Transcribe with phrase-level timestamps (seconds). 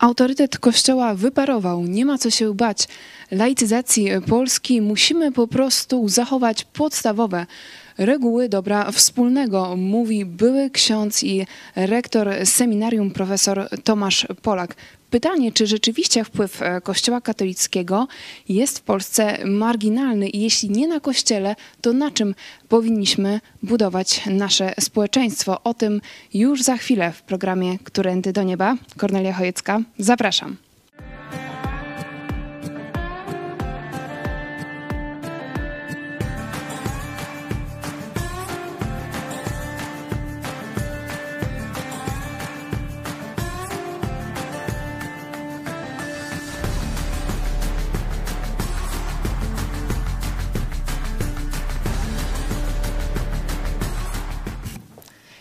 [0.00, 2.88] Autorytet Kościoła wyparował, nie ma co się bać.
[3.30, 7.46] Laicyzacji Polski musimy po prostu zachować podstawowe
[7.98, 11.46] reguły dobra wspólnego, mówi były ksiądz i
[11.76, 14.74] rektor seminarium profesor Tomasz Polak.
[15.10, 18.08] Pytanie, czy rzeczywiście wpływ e, Kościoła katolickiego
[18.48, 22.34] jest w Polsce marginalny i jeśli nie na Kościele, to na czym
[22.68, 25.62] powinniśmy budować nasze społeczeństwo?
[25.62, 26.00] O tym
[26.34, 28.76] już za chwilę w programie Którędy do Nieba.
[28.96, 30.69] Kornelia Chojecka, zapraszam.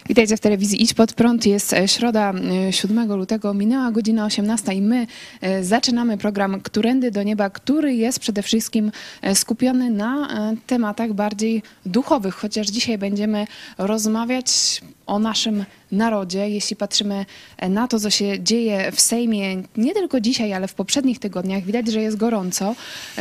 [0.10, 1.46] Witajcie w telewizji Idź Pod Prąd.
[1.46, 2.34] Jest e, środa
[2.72, 5.08] 7 e, lutego, minęła godzina 18 i my
[5.42, 8.92] e, zaczynamy program Którędy do Nieba, który jest przede wszystkim
[9.34, 10.28] skupiony na
[10.68, 17.26] tematach bardziej duchowych, chociaż dzisiaj będziemy rozmawiać o naszym narodzie, jeśli patrzymy
[17.70, 21.88] na to, co się dzieje w Sejmie, nie tylko dzisiaj, ale w poprzednich tygodniach, widać,
[21.88, 22.76] że jest gorąco,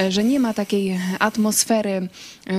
[0.09, 2.09] że nie ma takiej atmosfery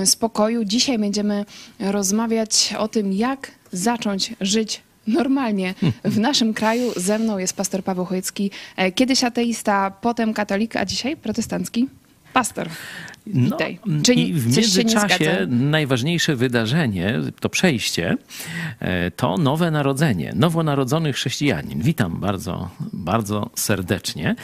[0.04, 0.64] spokoju.
[0.64, 1.44] Dzisiaj będziemy
[1.80, 6.92] rozmawiać o tym, jak zacząć żyć normalnie w naszym kraju.
[6.96, 11.88] Ze mną jest pastor Paweł Chojecki, e, kiedyś ateista, potem katolik, a dzisiaj protestancki
[12.32, 12.68] pastor.
[13.34, 13.56] No,
[14.02, 18.16] Czy, I w międzyczasie najważniejsze wydarzenie, to przejście,
[18.80, 21.82] e, to nowe narodzenie, nowonarodzony chrześcijanin.
[21.82, 24.36] Witam bardzo, bardzo serdecznie.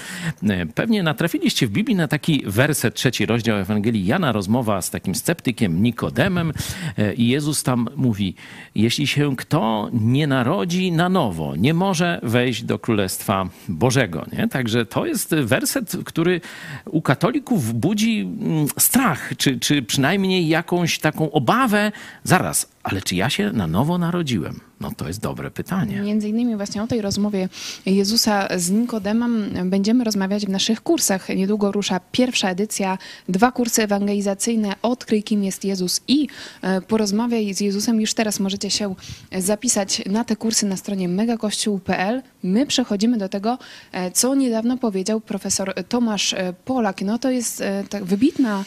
[0.42, 5.14] E, pewnie natrafiliście w Biblii na taki werset, trzeci rozdział Ewangelii Jana, rozmowa z takim
[5.14, 6.52] sceptykiem Nikodemem
[6.98, 8.34] e, i Jezus tam mówi,
[8.74, 14.26] jeśli się kto nie narodzi na nowo, nie może wejść do Królestwa Bożego.
[14.32, 14.48] Nie?
[14.48, 16.40] Także to jest werset, który
[16.84, 21.92] u katolików budzi mm, strach, czy, czy przynajmniej jakąś taką obawę.
[22.24, 24.60] Zaraz, ale czy ja się na nowo narodziłem?
[24.80, 26.00] No to jest dobre pytanie.
[26.00, 27.48] Między innymi właśnie o tej rozmowie
[27.86, 31.28] Jezusa z Nikodemem będziemy rozmawiać w naszych kursach.
[31.28, 32.98] Niedługo rusza pierwsza edycja,
[33.28, 36.28] dwa kursy ewangelizacyjne Odkryj kim jest Jezus i
[36.62, 38.00] e, porozmawiaj z Jezusem.
[38.00, 38.94] Już teraz możecie się
[39.38, 42.22] zapisać na te kursy na stronie megakościół.pl.
[42.42, 43.58] My przechodzimy do tego,
[43.92, 47.02] e, co niedawno powiedział profesor Tomasz e, Polak.
[47.02, 48.64] No to jest tak wybitna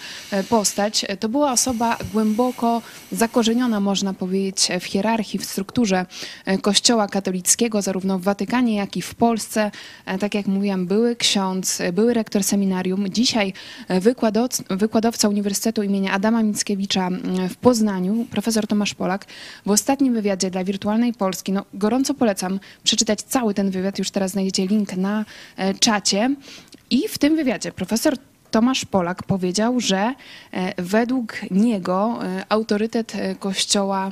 [0.50, 1.06] postać.
[1.19, 2.81] To była osoba głęboko
[3.12, 6.06] zakorzeniona, można powiedzieć, w hierarchii, w strukturze
[6.46, 9.72] E, Kościoła katolickiego, zarówno w Watykanie, jak i w Polsce.
[10.06, 13.53] E, tak jak mówiłam, były ksiądz, e, były rektor seminarium, dzisiaj
[14.70, 17.09] wykładowca Uniwersytetu imienia Adama Mickiewicza
[17.50, 19.25] w Poznaniu, profesor Tomasz Polak.
[19.66, 24.31] W ostatnim wywiadzie dla Wirtualnej Polski, no gorąco polecam przeczytać cały ten wywiad, już teraz
[24.31, 25.26] znajdziecie link na
[25.80, 26.36] czacie.
[26.90, 28.18] I w tym wywiadzie profesor
[28.51, 30.13] Tomasz Polak powiedział, że
[30.77, 34.11] według niego autorytet Kościoła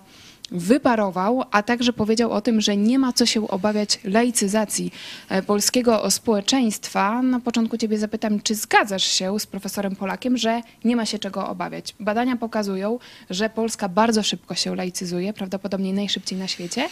[0.52, 4.92] wyparował, a także powiedział o tym, że nie ma co się obawiać laicyzacji
[5.30, 7.22] e, polskiego społeczeństwa.
[7.22, 11.48] Na początku ciebie zapytam, czy zgadzasz się z profesorem Polakiem, że nie ma się czego
[11.48, 11.96] obawiać?
[12.00, 13.00] Badania pokazują,
[13.30, 16.90] że Polska bardzo szybko się laicyzuje, prawdopodobnie najszybciej na świecie.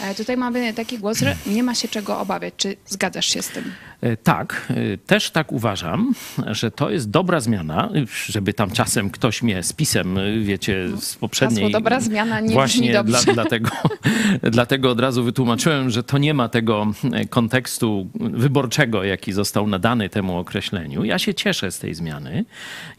[0.00, 2.54] E, tutaj mamy taki głos, że nie ma się czego obawiać.
[2.56, 3.72] Czy zgadzasz się z tym?
[4.02, 4.72] E, tak,
[5.06, 6.14] też tak uważam,
[6.46, 7.90] że to jest dobra zmiana,
[8.26, 11.64] żeby tam czasem ktoś mnie z pisem, wiecie, z poprzedniej...
[11.64, 13.70] Hasło dobra zmiana nie właśnie dla, dlatego,
[14.42, 16.92] dlatego od razu wytłumaczyłem, że to nie ma tego
[17.30, 21.04] kontekstu wyborczego, jaki został nadany temu określeniu.
[21.04, 22.44] Ja się cieszę z tej zmiany.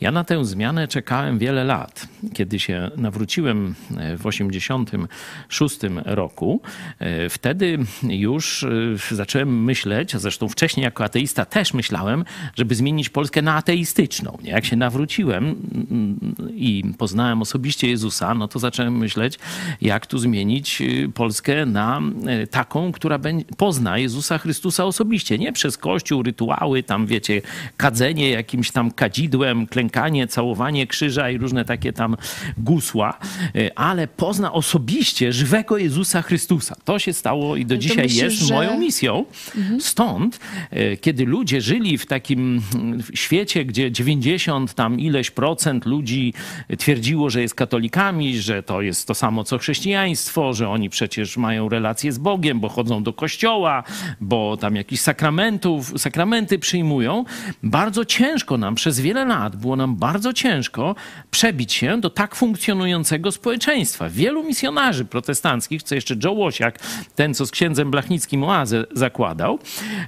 [0.01, 2.07] Ja na tę zmianę czekałem wiele lat.
[2.33, 3.75] Kiedy się nawróciłem
[4.17, 6.61] w 86 roku,
[7.29, 12.25] wtedy już e, zacząłem myśleć, a zresztą wcześniej jako ateista też myślałem,
[12.55, 14.37] żeby zmienić Polskę na ateistyczną.
[14.43, 15.43] Jak się nawróciłem
[15.91, 19.39] mm, i poznałem osobiście Jezusa, no to zacząłem myśleć,
[19.81, 22.01] jak tu zmienić y, Polskę na
[22.43, 23.19] y, taką, która
[23.57, 25.37] pozna Jezusa Chrystusa osobiście.
[25.37, 27.41] Nie przez kościół, rytuały, tam wiecie,
[27.77, 32.17] kadzenie jakimś tam kadzidłem, klękanie, całowanie krzyża i różne takie tam
[32.57, 33.17] gusła,
[33.55, 36.75] y, ale pozna osobiście żywego Jezusa Chrystusa.
[36.85, 38.53] To się stało i do dzisiaj myślisz, jest że...
[38.53, 39.25] moją misją.
[39.55, 39.81] Mhm.
[39.81, 40.39] Stąd,
[41.01, 42.61] kiedy ludzie żyli w takim
[43.13, 46.33] świecie, gdzie 90 tam ileś procent ludzi
[46.77, 51.69] twierdziło, że jest katolikami, że to jest to samo co chrześcijaństwo, że oni przecież mają
[51.69, 53.83] relacje z Bogiem, bo chodzą do kościoła,
[54.21, 57.25] bo tam jakieś sakramentów, sakramenty przyjmują.
[57.63, 60.95] Bardzo ciężko nam przez wiele lat było nam bardzo ciężko
[61.31, 64.09] przebić się do tak funkcjonującego społeczeństwa.
[64.09, 66.79] Wielu misjonarzy protestanckich, co jeszcze Joe Łosiak,
[67.15, 69.59] ten co z księdzem Blachnickim oazę zakładał,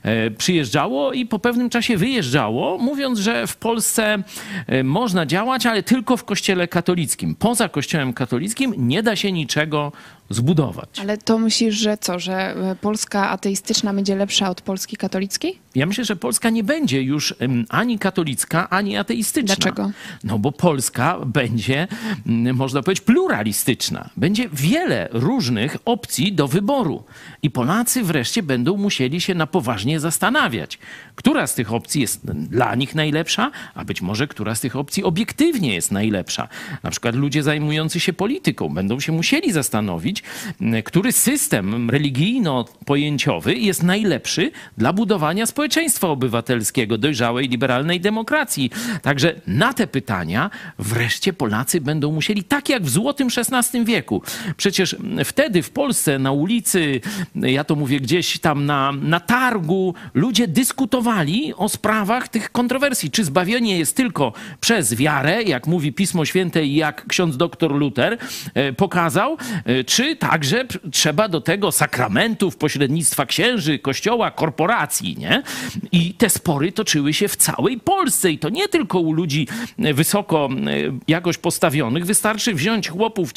[0.03, 0.31] e,
[0.65, 4.23] przyjeżdżało i po pewnym czasie wyjeżdżało, mówiąc, że w Polsce
[4.67, 7.35] e, można działać, ale tylko w kościele katolickim.
[7.35, 9.91] Poza kościołem katolickim nie da się niczego
[10.29, 10.89] zbudować.
[10.99, 15.59] Ale to myślisz, że co, że e, Polska ateistyczna będzie lepsza od Polski katolickiej?
[15.75, 17.33] Ja myślę, że Polska nie będzie już
[17.69, 19.55] ani katolicka, ani ateistyczna.
[19.55, 19.91] Dlaczego?
[20.23, 21.87] No bo Polska będzie,
[22.27, 24.09] mm, można powiedzieć, pluralistyczna.
[24.17, 27.03] Będzie wiele różnych opcji do wyboru.
[27.43, 30.79] I Polacy wreszcie będą musieli się na poważnie zastanawiać,
[31.15, 35.03] która z tych opcji jest dla nich najlepsza, a być może która z tych opcji
[35.03, 36.47] obiektywnie jest najlepsza.
[36.83, 40.14] Na przykład ludzie zajmujący się polityką będą się musieli zastanowić,
[40.85, 48.71] który system religijno-pojęciowy jest najlepszy dla budowania społeczeństwa obywatelskiego, dojrzałej, liberalnej demokracji.
[49.01, 54.21] Także na te pytania wreszcie Polacy będą musieli, tak jak w złotym XVI wieku.
[54.57, 54.95] Przecież
[55.25, 57.01] wtedy w Polsce na ulicy,
[57.35, 63.11] ja to mówię gdzieś tam na, na targu, ludzie dyskutowali o sprawach tych kontrowersji.
[63.11, 68.17] Czy zbawienie jest tylko przez wiarę, jak mówi Pismo Święte i jak ksiądz doktor Luther
[68.53, 75.43] e, pokazał, e, czy także trzeba do tego sakramentów, pośrednictwa księży, kościoła, korporacji, nie?
[75.91, 79.47] I te spory toczyły się w całej Polsce i to nie tylko u ludzi
[79.79, 80.49] e, wysoko
[81.07, 82.05] jakoś postawionych.
[82.05, 83.31] Wystarczy wziąć chłopów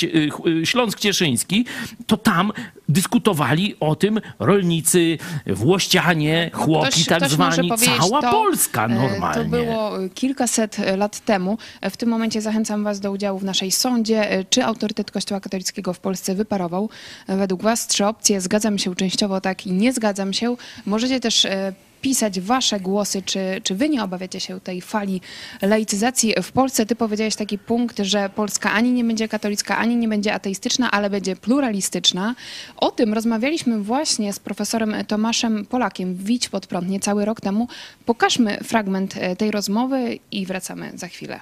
[0.65, 1.65] Śląsk Cieszyński,
[2.07, 2.53] to tam
[2.89, 9.45] dyskutowali o tym rolnicy, włościanie, chłopi ktoś, tak ktoś zwani, cała to, Polska e, normalnie.
[9.45, 11.59] To było kilkaset lat temu.
[11.91, 14.45] W tym momencie zachęcam was do udziału w naszej sądzie.
[14.51, 16.91] Czy autorytet Kościoła katolickiego w Polsce wyparował?
[17.29, 18.41] Według was trzy opcje.
[18.41, 20.57] Zgadzam się częściowo tak i nie zgadzam się.
[20.87, 21.73] Możecie też e,
[22.03, 25.21] pisać wasze głosy, czy, czy wy nie obawiacie się tej fali
[25.63, 26.87] laicyzacji w Polsce?
[26.87, 31.11] Ty powiedziałeś taki punkt, że Polska ani nie będzie katolicka, ani nie będzie ateistyczna, ale
[31.11, 32.35] będzie pluralistyczna.
[32.77, 37.69] O tym rozmawialiśmy właśnie z profesorem Tomaszem Polakiem Widź pod prąd niecały rok temu.
[38.05, 41.41] Pokażmy fragment e, tej rozmowy i wracamy za chwilę.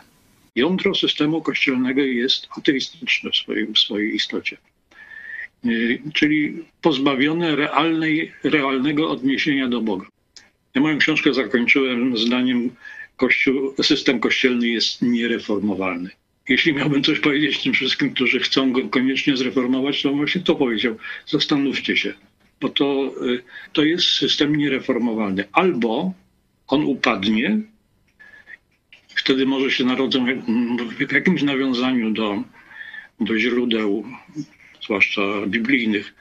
[0.56, 4.56] Jądro systemu kościelnego jest ateistyczne w swojej, w swojej istocie
[6.14, 10.06] czyli pozbawione realnej, realnego odniesienia do Boga.
[10.74, 12.70] Ja moją książkę zakończyłem zdaniem
[13.16, 16.10] Kościół, system kościelny jest niereformowalny.
[16.48, 20.96] Jeśli miałbym coś powiedzieć tym wszystkim, którzy chcą go koniecznie zreformować, to właśnie to powiedział.
[21.26, 22.14] Zastanówcie się,
[22.60, 23.42] bo to, y,
[23.72, 25.44] to jest system niereformowalny.
[25.52, 26.12] Albo
[26.68, 27.60] on upadnie,
[29.08, 30.26] wtedy może się narodzą
[31.08, 32.42] w jakimś nawiązaniu do,
[33.20, 34.04] do źródeł,
[34.86, 36.14] zwłaszcza biblijnych,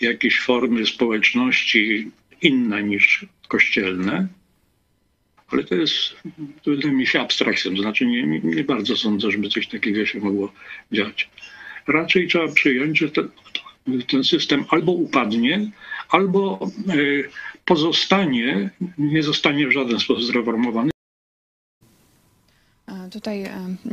[0.00, 2.10] jakieś formy społeczności
[2.42, 4.28] inne niż kościelne,
[5.48, 6.16] ale to jest,
[6.66, 10.52] wydaje mi się abstrakcją, to znaczy nie, nie bardzo sądzę, żeby coś takiego się mogło
[10.92, 11.30] dziać.
[11.86, 13.28] Raczej trzeba przyjąć, że ten,
[14.08, 15.70] ten system albo upadnie,
[16.08, 16.94] albo e,
[17.64, 20.91] pozostanie, nie zostanie w żaden sposób zreformowany,
[23.12, 23.50] Tutaj e,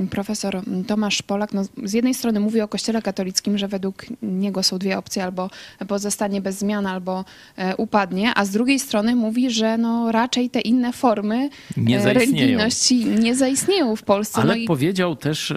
[0.09, 4.77] profesor Tomasz Polak no, z jednej strony mówi o Kościele katolickim, że według niego są
[4.77, 5.49] dwie opcje, albo
[5.87, 7.25] pozostanie bez zmian, albo
[7.57, 12.13] e, upadnie, a z drugiej strony mówi, że no, raczej te inne formy nie e,
[12.13, 14.41] religijności nie zaistnieją w Polsce.
[14.41, 14.65] Ale no i...
[14.65, 15.53] powiedział też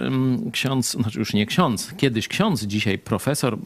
[0.51, 3.57] ksiądz, znaczy już nie ksiądz, kiedyś ksiądz, dzisiaj profesor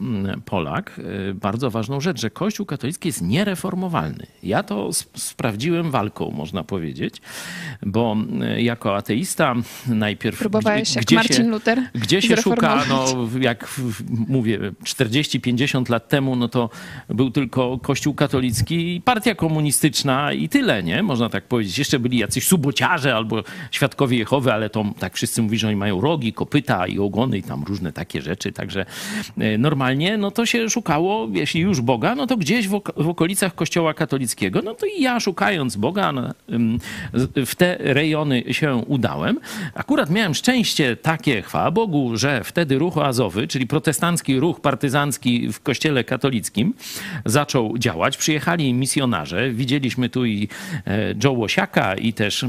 [0.44, 1.00] Polak,
[1.34, 4.26] bardzo ważną rzecz, że Kościół katolicki jest niereformowalny.
[4.42, 7.22] Ja to sprawdziłem walką, można powiedzieć,
[7.82, 8.16] bo
[8.56, 9.54] jako ateista
[9.94, 10.38] najpierw.
[10.38, 11.82] Próbowałeś gdzie, jak Marcin się, Luther?
[11.94, 13.06] Gdzie się szuka, no
[13.40, 13.80] jak
[14.28, 16.70] mówię, 40-50 lat temu, no to
[17.08, 21.02] był tylko Kościół katolicki i partia komunistyczna i tyle, nie?
[21.02, 21.78] Można tak powiedzieć.
[21.78, 26.00] Jeszcze byli jacyś subociarze albo świadkowie Jehowy, ale to tak wszyscy mówią, że oni mają
[26.00, 28.52] rogi, kopyta i ogony i tam różne takie rzeczy.
[28.52, 28.86] Także
[29.38, 33.54] e, normalnie, no to się szukało, jeśli już Boga, no to gdzieś w, w okolicach
[33.54, 34.60] Kościoła katolickiego.
[34.64, 36.34] No to i ja szukając Boga no,
[37.46, 39.40] w te rejony się udałem.
[39.78, 45.60] Akurat miałem szczęście takie, chwała Bogu, że wtedy ruch oazowy, czyli protestancki ruch partyzancki w
[45.60, 46.74] kościele katolickim
[47.24, 48.16] zaczął działać.
[48.16, 49.50] Przyjechali misjonarze.
[49.50, 50.48] Widzieliśmy tu i
[50.86, 52.44] e, Joe Łosiaka i też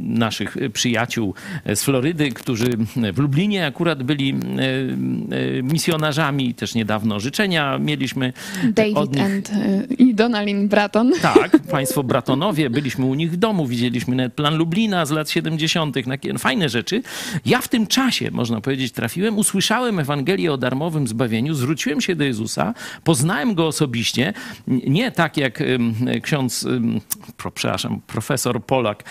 [0.00, 1.34] naszych przyjaciół
[1.74, 2.68] z Florydy, którzy
[3.12, 6.54] w Lublinie akurat byli e, misjonarzami.
[6.54, 8.32] Też niedawno życzenia mieliśmy
[8.64, 9.24] David od nich.
[9.24, 11.12] and e, i Donalin Braton.
[11.22, 12.70] Tak, państwo Bratonowie.
[12.70, 16.06] Byliśmy u nich w domu, widzieliśmy nawet plan Lublina z lat 70.
[16.06, 16.18] na
[16.54, 17.02] fajne rzeczy.
[17.46, 22.24] Ja w tym czasie, można powiedzieć, trafiłem, usłyszałem Ewangelię o darmowym zbawieniu, zwróciłem się do
[22.24, 24.32] Jezusa, poznałem Go osobiście,
[24.66, 25.62] nie tak jak
[26.22, 26.66] ksiądz,
[27.36, 29.04] przepraszam, profesor Polak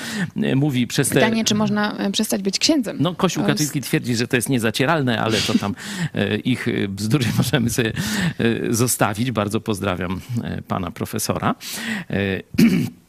[0.56, 1.16] mówi przez te...
[1.16, 2.98] Pytanie, czy można e, przestać być księdzem?
[3.00, 5.76] No, Kościół katolicki twierdzi, że to jest niezacieralne, ale to tam
[6.14, 7.94] e, ich bzdury możemy sobie
[8.40, 9.32] e, zostawić.
[9.32, 10.22] Bardzo pozdrawiam
[10.68, 11.56] pana profesora.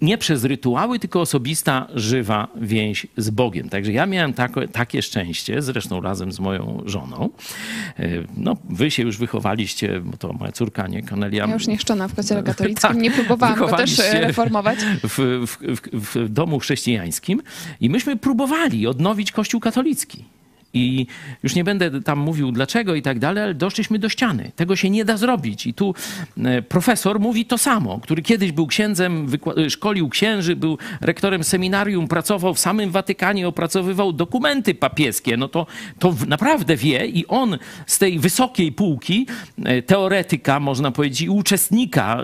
[0.00, 3.68] nie przez rytuały, tylko osobista, żywa więź z Bogiem.
[3.68, 7.30] Także ja miałem tak, takie szczęście, zresztą razem z moją żoną.
[7.98, 11.46] E, no, wy się już wychowaliście, bo to moja córka, nie Konelia.
[11.46, 14.78] Ja już nie chrzczona w kościele katolickim, tak, nie próbowałam go też reformować.
[15.02, 17.42] W, w, w, w domu chrześcijańskim
[17.80, 20.24] i myśmy próbowali odnowić kościół katolicki.
[20.74, 21.06] I
[21.42, 24.52] już nie będę tam mówił dlaczego i tak dalej, ale doszliśmy do ściany.
[24.56, 25.66] Tego się nie da zrobić.
[25.66, 25.94] I tu
[26.44, 29.26] e, profesor mówi to samo, który kiedyś był księdzem,
[29.68, 35.36] szkolił księży, był rektorem seminarium, pracował w samym Watykanie, opracowywał dokumenty papieskie.
[35.36, 35.66] No to,
[35.98, 39.26] to naprawdę wie i on z tej wysokiej półki
[39.64, 42.22] e, teoretyka, można powiedzieć, i uczestnika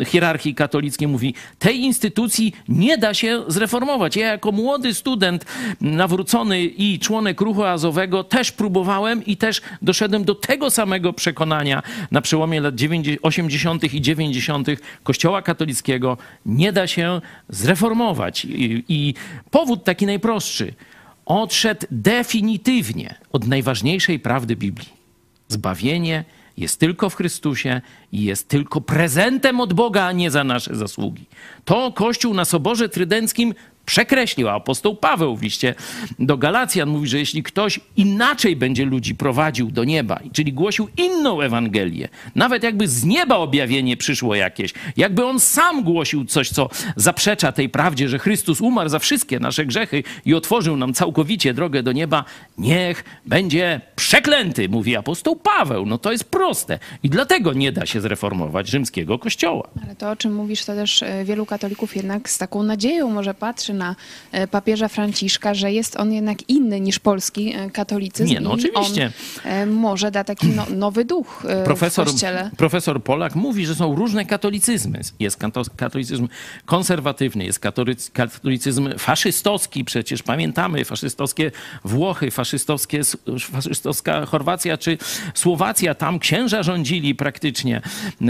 [0.00, 4.16] e, hierarchii katolickiej mówi, tej instytucji nie da się zreformować.
[4.16, 5.44] Ja jako młody student
[5.80, 11.82] nawrócony i członek kierunek ruchu azowego też próbowałem i też doszedłem do tego samego przekonania
[12.10, 12.74] na przełomie lat
[13.22, 13.94] 80.
[13.94, 14.68] i 90.
[15.02, 18.44] Kościoła katolickiego nie da się zreformować.
[18.44, 19.14] I, I
[19.50, 20.74] powód taki najprostszy.
[21.26, 24.88] Odszedł definitywnie od najważniejszej prawdy Biblii.
[25.48, 26.24] Zbawienie
[26.56, 27.80] jest tylko w Chrystusie
[28.12, 31.24] i jest tylko prezentem od Boga, a nie za nasze zasługi.
[31.64, 33.54] To Kościół na Soborze Trydenckim
[33.88, 35.74] przekreślił, a apostoł Paweł w liście
[36.18, 41.40] do Galacjan mówi, że jeśli ktoś inaczej będzie ludzi prowadził do nieba, czyli głosił inną
[41.40, 47.52] Ewangelię, nawet jakby z nieba objawienie przyszło jakieś, jakby on sam głosił coś, co zaprzecza
[47.52, 51.92] tej prawdzie, że Chrystus umarł za wszystkie nasze grzechy i otworzył nam całkowicie drogę do
[51.92, 52.24] nieba,
[52.58, 55.86] niech będzie przeklęty, mówi apostoł Paweł.
[55.86, 56.78] No to jest proste.
[57.02, 59.68] I dlatego nie da się zreformować rzymskiego kościoła.
[59.84, 63.34] Ale to, o czym mówisz, to też e, wielu katolików jednak z taką nadzieją może
[63.34, 63.96] patrzy na
[64.32, 68.30] e, papieża Franciszka, że jest on jednak inny niż polski e, katolicyzm.
[68.30, 69.12] Nie, no oczywiście.
[69.62, 72.50] On może da taki no, nowy duch profesor, w kościele.
[72.56, 75.00] Profesor Polak mówi, że są różne katolicyzmy.
[75.20, 75.38] Jest
[75.76, 76.28] katolicyzm
[76.64, 77.60] konserwatywny, jest
[78.12, 81.50] katolicyzm faszystowski, przecież pamiętamy faszystowskie
[81.84, 83.00] Włochy, faszystowskie,
[83.38, 84.98] faszystowska Chorwacja czy
[85.34, 85.94] Słowacja.
[85.94, 87.80] Tam księża rządzili praktycznie,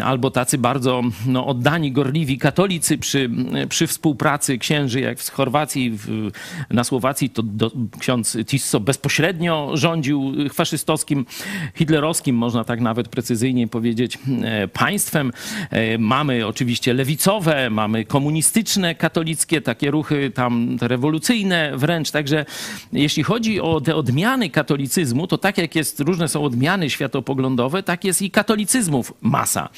[0.05, 3.31] albo tacy bardzo no, oddani, gorliwi katolicy przy,
[3.69, 6.30] przy współpracy księży, jak w Chorwacji, w,
[6.71, 11.26] na Słowacji, to do, ksiądz Tisso bezpośrednio rządził faszystowskim,
[11.75, 15.33] hitlerowskim, można tak nawet precyzyjnie powiedzieć, e, państwem.
[15.71, 22.11] E, mamy oczywiście lewicowe, mamy komunistyczne, katolickie, takie ruchy tam rewolucyjne wręcz.
[22.11, 22.45] Także
[22.92, 28.04] jeśli chodzi o te odmiany katolicyzmu, to tak jak jest, różne są odmiany światopoglądowe, tak
[28.04, 29.68] jest i katolicyzmów masa.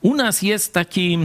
[0.00, 1.18] U nas jest taki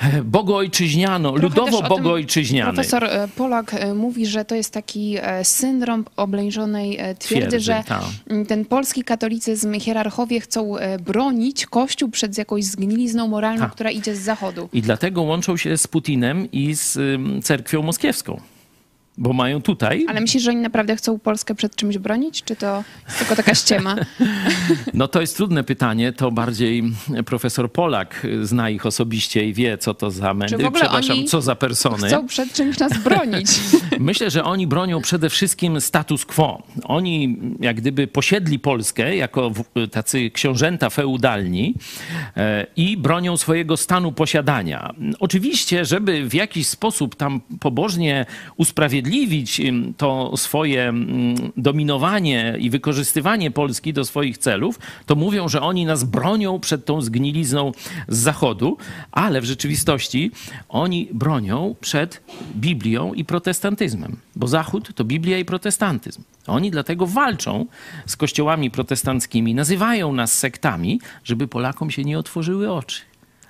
[0.24, 2.72] bogoojczyźniano, ludowo-bogoojczyźniany.
[2.72, 7.82] Profesor e, Polak e, mówi, że to jest taki e, syndrom oblężonej twierdzy, twierdzy że
[7.86, 8.00] ta.
[8.48, 13.70] ten polski katolicyzm, hierarchowie chcą bronić Kościół przed jakąś zgnilizną moralną, ta.
[13.70, 14.68] która idzie z zachodu.
[14.72, 16.98] I dlatego łączą się z Putinem i z
[17.44, 18.40] cerkwią moskiewską.
[19.18, 20.06] Bo mają tutaj.
[20.08, 23.54] Ale myślisz, że oni naprawdę chcą Polskę przed czymś bronić, czy to jest tylko taka
[23.54, 23.96] ściema?
[24.94, 26.12] No to jest trudne pytanie.
[26.12, 26.82] To bardziej
[27.26, 32.08] profesor Polak zna ich osobiście i wie, co to za mędry, przepraszam, co za persony.
[32.08, 33.48] Chcą przed czymś nas bronić.
[33.98, 36.62] Myślę, że oni bronią przede wszystkim status quo.
[36.84, 39.52] Oni jak gdyby posiedli Polskę jako
[39.90, 41.74] tacy książęta feudalni
[42.36, 44.94] e, i bronią swojego stanu posiadania.
[45.20, 49.60] Oczywiście, żeby w jakiś sposób tam pobożnie usprawiedliwić usprawiedliwić
[49.96, 50.92] to swoje
[51.56, 57.00] dominowanie i wykorzystywanie Polski do swoich celów, to mówią, że oni nas bronią przed tą
[57.00, 57.72] zgnilizną
[58.08, 58.76] z Zachodu,
[59.12, 60.30] ale w rzeczywistości
[60.68, 62.22] oni bronią przed
[62.56, 66.22] Biblią i protestantyzmem, bo Zachód to Biblia i protestantyzm.
[66.46, 67.66] Oni dlatego walczą
[68.06, 73.00] z kościołami protestanckimi, nazywają nas sektami, żeby Polakom się nie otworzyły oczy.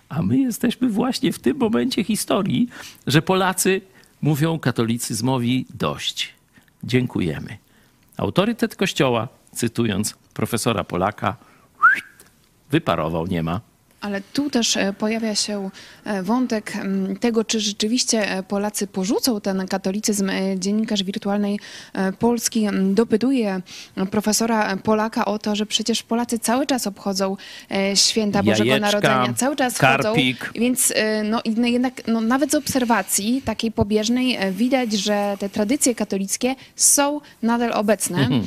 [0.08, 2.68] A my jesteśmy właśnie w tym momencie historii,
[3.06, 3.80] że Polacy
[4.22, 6.34] mówią katolicyzmowi dość.
[6.84, 7.58] Dziękujemy.
[8.16, 11.36] Autorytet Kościoła, cytując profesora Polaka,
[12.70, 13.60] wyparował, nie ma.
[14.06, 15.70] Ale tu też e, pojawia się
[16.04, 16.72] e, wątek
[17.20, 20.30] tego, czy rzeczywiście e, Polacy porzucą ten katolicyzm.
[20.56, 21.60] Dziennikarz wirtualnej
[22.18, 23.60] Polski dopytuje
[24.10, 27.36] profesora Polaka o to, że przecież Polacy cały czas obchodzą
[27.94, 30.38] święta Bożego Jajeczka, Narodzenia, cały czas karpik.
[30.38, 30.60] chodzą.
[30.60, 30.92] Więc
[31.24, 37.72] no, jednak no, nawet z obserwacji takiej pobieżnej widać, że te tradycje katolickie są nadal
[37.72, 38.42] obecne mhm.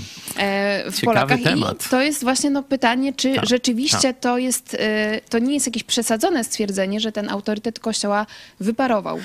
[0.92, 1.42] w Ciekawy Polakach.
[1.42, 1.86] Temat.
[1.86, 4.30] I to jest właśnie no, pytanie, czy ta, rzeczywiście ta.
[4.30, 4.78] to jest
[5.30, 8.26] to nie nie jest jakieś przesadzone stwierdzenie, że ten autorytet Kościoła
[8.60, 9.20] wyparował.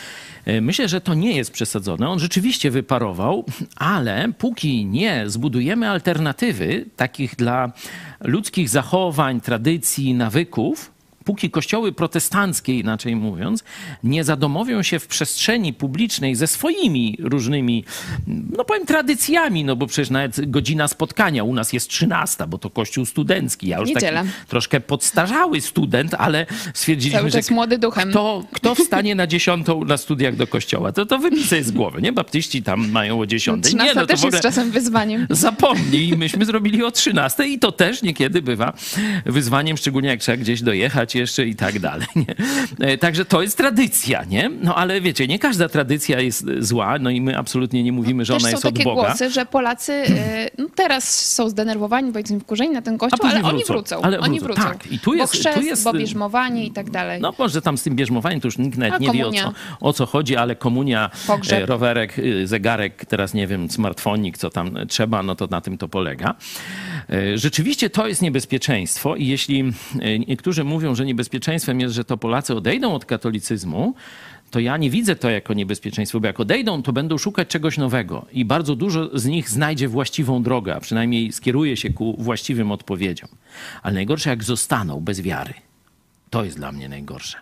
[0.44, 2.08] E, myślę, że to nie jest przesadzone.
[2.08, 3.44] On rzeczywiście wyparował,
[3.76, 7.72] ale póki nie zbudujemy alternatywy takich dla
[8.20, 10.93] ludzkich zachowań, tradycji, nawyków,
[11.24, 13.64] póki kościoły protestanckie, inaczej mówiąc,
[14.04, 17.84] nie zadomowią się w przestrzeni publicznej ze swoimi różnymi,
[18.26, 22.70] no powiem, tradycjami, no bo przecież nawet godzina spotkania u nas jest 13, bo to
[22.70, 23.68] kościół studencki.
[23.68, 24.20] Ja już Niedziela.
[24.22, 28.10] taki troszkę podstarzały student, ale stwierdziliśmy, Cały czas że młody duchem.
[28.10, 30.92] Kto, kto wstanie na dziesiątą na studiach do kościoła?
[30.92, 32.12] To, to wypij sobie z głowy, nie?
[32.12, 33.72] Baptyści tam mają o dziesiątej.
[33.72, 35.26] Nie, 13 no to też jest czasem wyzwaniem.
[35.30, 38.72] Zapomnij, myśmy zrobili o 13 i to też niekiedy bywa
[39.26, 42.06] wyzwaniem, szczególnie jak trzeba gdzieś dojechać jeszcze i tak dalej.
[42.16, 42.34] Nie?
[42.86, 44.50] E, Także to jest tradycja, nie?
[44.62, 48.32] No ale wiecie, nie każda tradycja jest zła, no i my absolutnie nie mówimy, że
[48.32, 49.02] Też ona są jest od takie Boga.
[49.08, 53.50] głosy, że Polacy e, no teraz są zdenerwowani, powiedzmy wkurzeni na ten kościół, ale później
[53.54, 53.74] oni wrócą.
[53.74, 54.02] wrócą.
[54.06, 54.78] Ale oni wrócą, wrócą.
[54.78, 54.92] tak.
[54.92, 57.20] I tu jest- bo tu chrzest, jest- bo bierzmowanie i tak dalej.
[57.20, 59.42] No może tam z tym bierzmowaniem to już nikt nawet A nie wie o komunia?
[59.44, 61.62] co, o co chodzi, ale komunia, Pogrzeb.
[61.62, 65.78] e, rowerek, y, zegarek, teraz nie wiem, smartfonik, co tam trzeba, no to na tym
[65.78, 66.34] to polega.
[67.10, 69.60] E, Rzeczywiście to jest niebezpieczeństwo i jeśli
[70.00, 73.94] e, niektórzy mówią, że niebezpieczeństwem jest, że to Polacy odejdą od katolicyzmu,
[74.50, 78.26] to ja nie widzę to jako niebezpieczeństwo, bo jak odejdą, to będą szukać czegoś nowego
[78.32, 83.28] i bardzo dużo z nich znajdzie właściwą drogę, a przynajmniej skieruje się ku właściwym odpowiedziom.
[83.82, 85.54] Ale najgorsze, jak zostaną bez wiary.
[86.30, 87.38] To jest dla mnie najgorsze.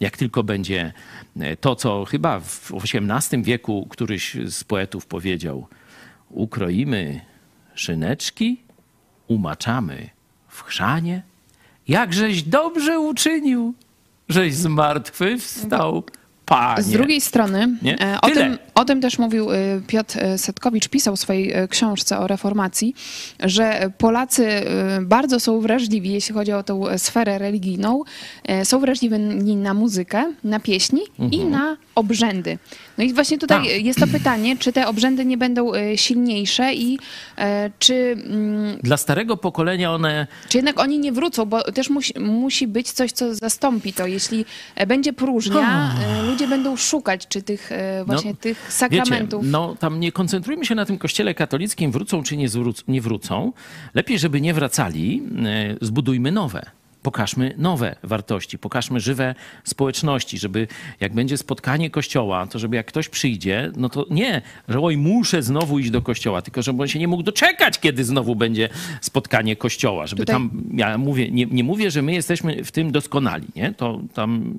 [0.00, 0.92] Jak tylko będzie
[1.40, 5.66] e, to, co chyba w XVIII wieku któryś z poetów powiedział:
[6.30, 7.20] ukroimy
[7.74, 8.60] szyneczki,
[9.28, 10.10] umaczamy
[10.48, 11.22] w chrzanie,
[11.88, 13.74] jakżeś dobrze uczynił,
[14.28, 16.02] żeś z martwy wstał,
[16.46, 16.82] panie.
[16.82, 17.68] Z drugiej strony,
[18.00, 22.18] e, o tym, o tym też mówił e, Piotr e, Setkowicz, pisał w swojej książce
[22.18, 22.94] o reformacji,
[23.40, 24.48] że Polacy
[25.02, 28.02] bardzo są wrażliwi, jeśli chodzi o tą e, sferę religijną.
[28.64, 29.18] Są wrażliwi
[29.56, 31.50] na muzykę, na pieśni i Mhm.
[31.50, 32.58] na obrzędy.
[32.98, 33.84] No i właśnie tutaj Tak.
[33.84, 36.98] jest to pytanie, czy te obrzędy nie będą e, silniejsze i
[37.38, 42.20] e, czy, mm, Dla starego pokolenia one czy jednak oni nie wrócą, bo też musi,
[42.20, 44.06] musi być coś, co zastąpi to.
[44.06, 47.70] Jeśli e, będzie próżnia, e, ludzie będą szukać, czy tych
[48.06, 49.40] właśnie No, tych sakramentów.
[49.40, 53.00] Wiecie, no tam nie koncentrujmy się na tym kościele katolickim, wrócą czy nie, zwróc, nie
[53.00, 53.52] wrócą.
[53.94, 55.22] Lepiej, żeby nie wracali,
[55.80, 56.81] zbudujmy nowe.
[57.02, 59.34] Pokażmy nowe wartości, pokażmy żywe
[59.64, 60.68] społeczności, żeby
[61.00, 65.42] jak będzie spotkanie kościoła, to żeby jak ktoś przyjdzie, no to nie, że oj, muszę
[65.42, 68.68] znowu iść do kościoła, tylko żeby on się nie mógł doczekać, kiedy znowu będzie
[69.00, 72.92] spotkanie kościoła, żeby Tutaj- tam ja mówię, nie, nie mówię, że my jesteśmy w tym
[72.92, 73.74] doskonali, nie?
[73.74, 74.54] To tam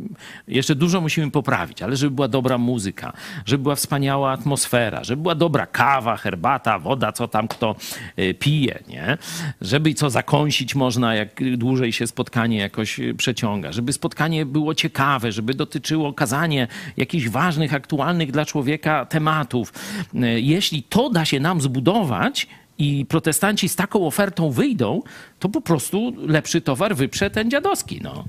[0.48, 3.14] jeszcze dużo musimy poprawić, ale żeby była dobra muzyka,
[3.46, 7.76] żeby była wspaniała atmosfera, żeby była dobra kawa, herbata, woda, co tam kto
[8.20, 9.18] y, pije, nie?
[9.62, 15.32] Żeby co zakąsić można, jak dłużej się spotkanie jakoś y, przeciąga, żeby spotkanie było ciekawe,
[15.32, 16.68] żeby dotyczyło kazanie
[16.98, 19.74] jakichś ważnych, aktualnych dla człowieka tematów.
[20.16, 25.02] Y, Jeśli to da się nam zbudować, i protestanci z taką ofertą wyjdą,
[25.40, 28.02] to po prostu lepszy towar wyprze ten dziadowski.
[28.04, 28.24] No.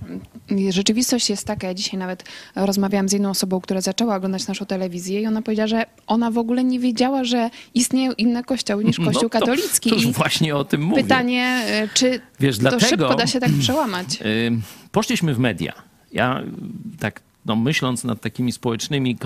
[0.71, 2.25] Rzeczywistość jest taka, ja dzisiaj nawet
[2.57, 6.39] rozmawiałam z jedną osobą, która zaczęła oglądać naszą telewizję i ona powiedziała, że ona w
[6.39, 9.91] ogóle nie wiedziała, że istnieją inne kościoły niż Kościół no to, katolicki.
[9.91, 11.03] To już I właśnie o tym mówię.
[11.03, 14.07] pytanie, y, czy Wiesz, to dlatego- szybko da się tak przełamać?
[14.23, 14.53] Y,
[14.93, 15.73] Poszliśmy w media.
[16.13, 16.43] Ja
[17.01, 19.19] tak no, myśląc nad takimi społecznymi,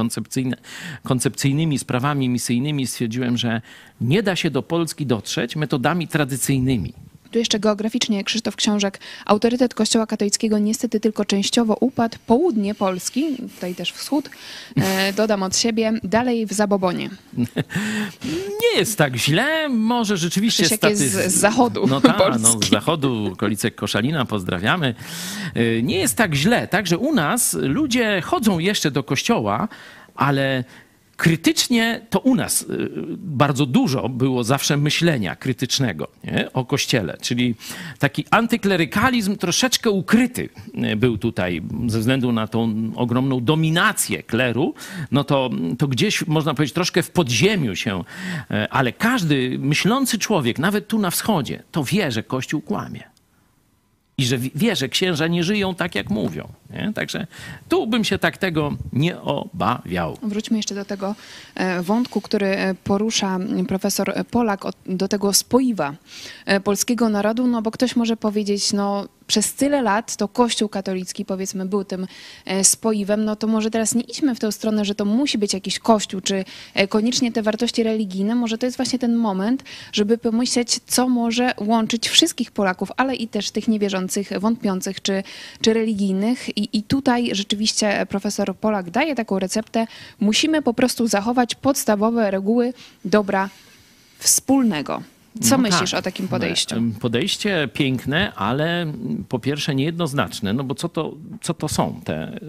[1.02, 3.62] koncepcyjnymi sprawami misyjnymi, stwierdziłem, że
[4.00, 6.92] nie da się do Polski dotrzeć metodami tradycyjnymi.
[7.30, 9.00] Tu jeszcze geograficznie Krzysztof Książek.
[9.26, 12.16] Autorytet Kościoła katolickiego niestety tylko częściowo upadł.
[12.26, 14.30] Południe Polski, tutaj też wschód,
[14.76, 17.10] e, dodam od siebie, dalej w zabobonie.
[18.62, 23.30] Nie jest tak źle, może rzeczywiście Krzysiek jest z- zachodu No tak, no, z zachodu,
[23.32, 24.94] okolice Koszalina, pozdrawiamy.
[25.56, 29.68] Y, Nie jest tak źle, także u nas ludzie chodzą jeszcze do kościoła,
[30.14, 30.64] ale
[31.18, 32.66] krytycznie to u nas y,
[33.16, 36.52] bardzo dużo było zawsze myślenia krytycznego nie?
[36.52, 37.54] o kościele, czyli
[37.98, 40.48] taki antyklerykalizm troszeczkę ukryty
[40.92, 44.74] y, był tutaj ze względu na tą ogromną dominację kleru,
[45.11, 50.59] no to, to gdzieś można powiedzieć troszkę w podziemiu się, y, ale każdy myślący człowiek,
[50.59, 53.02] nawet tu na wschodzie, to wie, że Kościół kłamie.
[54.18, 56.48] I że wi- wie, że księża nie żyją tak, jak mówią.
[56.70, 56.92] Nie?
[56.94, 57.26] Także
[57.68, 60.18] tu bym się tak tego nie obawiał.
[60.22, 61.14] Wróćmy jeszcze do tego
[61.54, 65.94] e, wątku, który e, porusza profesor Polak, od- do tego spoiwa
[66.46, 71.24] e, polskiego narodu, no bo ktoś może powiedzieć, no przez tyle lat to Kościół katolicki,
[71.24, 72.07] powiedzmy, był tym
[72.46, 75.52] e, spoiwem, no to może teraz nie idźmy w tę stronę, że to musi być
[75.54, 78.35] jakiś Kościół, czy e, koniecznie te wartości religijne.
[78.35, 83.28] Może to jest właśnie ten moment, żeby pomyśleć, co może łączyć wszystkich Polaków, ale i
[83.28, 85.22] też tych niewierzących, wątpiących, czy,
[85.61, 86.58] czy religijnych.
[86.59, 89.87] I, I tutaj rzeczywiście profesor Polak daje taką receptę.
[90.21, 92.73] Musimy po prostu zachować podstawowe reguły
[93.05, 93.49] dobra
[94.18, 95.03] wspólnego.
[95.42, 96.01] Co No myślisz tak.
[96.01, 96.77] o takim podejściu?
[97.01, 98.92] Podejście piękne, ale
[99.29, 102.40] po pierwsze niejednoznaczne, no bo co to, co to są te e,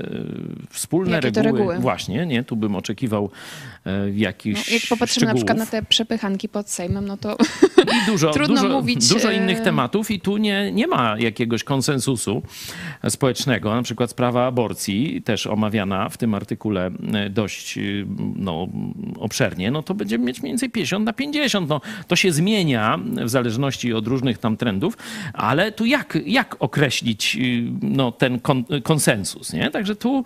[0.70, 1.60] wspólne Jakie reguły?
[1.60, 1.80] reguły?
[1.80, 2.44] Właśnie, nie?
[2.44, 3.30] Tu bym oczekiwał
[3.90, 5.86] e, No, jakichś jak popatrzymy na przykład na szczegółów.
[5.86, 7.38] te przepychanki pod Sejmem, no to
[7.78, 11.64] I dużo, Trudno dużo, mówić, dużo e, innych tematów i tu nie, nie ma jakiegoś
[11.64, 12.42] konsensusu
[13.10, 13.76] społecznego.
[13.76, 17.80] Na przykład sprawa aborcji, też omawiana w tym artykule e, dość
[18.36, 18.68] no,
[19.20, 21.70] obszernie, no to będziemy mieć mniej więcej 50 na 50.
[21.70, 24.98] No, to się zmienia w zależności od różnych tam trendów,
[25.34, 27.38] ale tu jak, jak określić
[27.82, 29.72] no, ten kon, konsensus, nie?
[29.72, 30.24] Także tu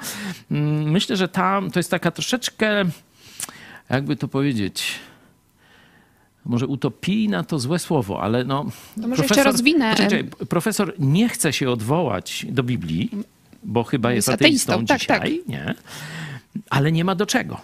[0.52, 2.86] mm, myślę, że ta, to jest taka troszeczkę,
[3.96, 5.00] jakby to powiedzieć
[6.46, 8.66] może utopijna to złe słowo, ale no.
[9.02, 9.92] To może jeszcze rozwinę.
[9.92, 13.10] Poczekaj, profesor nie chce się odwołać do Biblii,
[13.64, 15.76] bo chyba jest, Jest ateistą, ateistą, tak, dzisiaj, nie?
[16.70, 17.62] Ale nie ma do czego.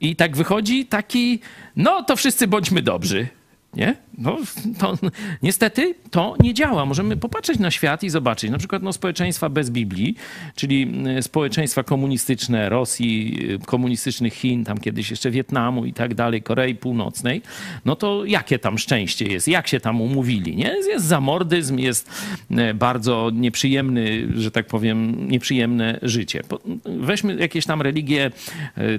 [0.00, 1.40] I tak wychodzi taki,
[1.76, 3.28] no to wszyscy bądźmy dobrzy.
[3.74, 3.96] Nie?
[4.18, 4.38] No,
[4.78, 4.98] to
[5.42, 6.86] niestety to nie działa.
[6.86, 10.16] Możemy popatrzeć na świat i zobaczyć, na przykład no, społeczeństwa bez Biblii,
[10.54, 16.42] czyli y, społeczeństwa komunistyczne Rosji, y, komunistycznych Chin, tam kiedyś jeszcze Wietnamu i tak dalej,
[16.42, 17.42] Korei Północnej,
[17.84, 20.74] no to jakie tam szczęście jest, jak się tam umówili, nie?
[20.88, 22.10] Jest zamordyzm, jest
[22.50, 26.42] y, bardzo nieprzyjemny, że tak powiem, nieprzyjemne życie.
[26.84, 28.30] Weźmy jakieś tam religie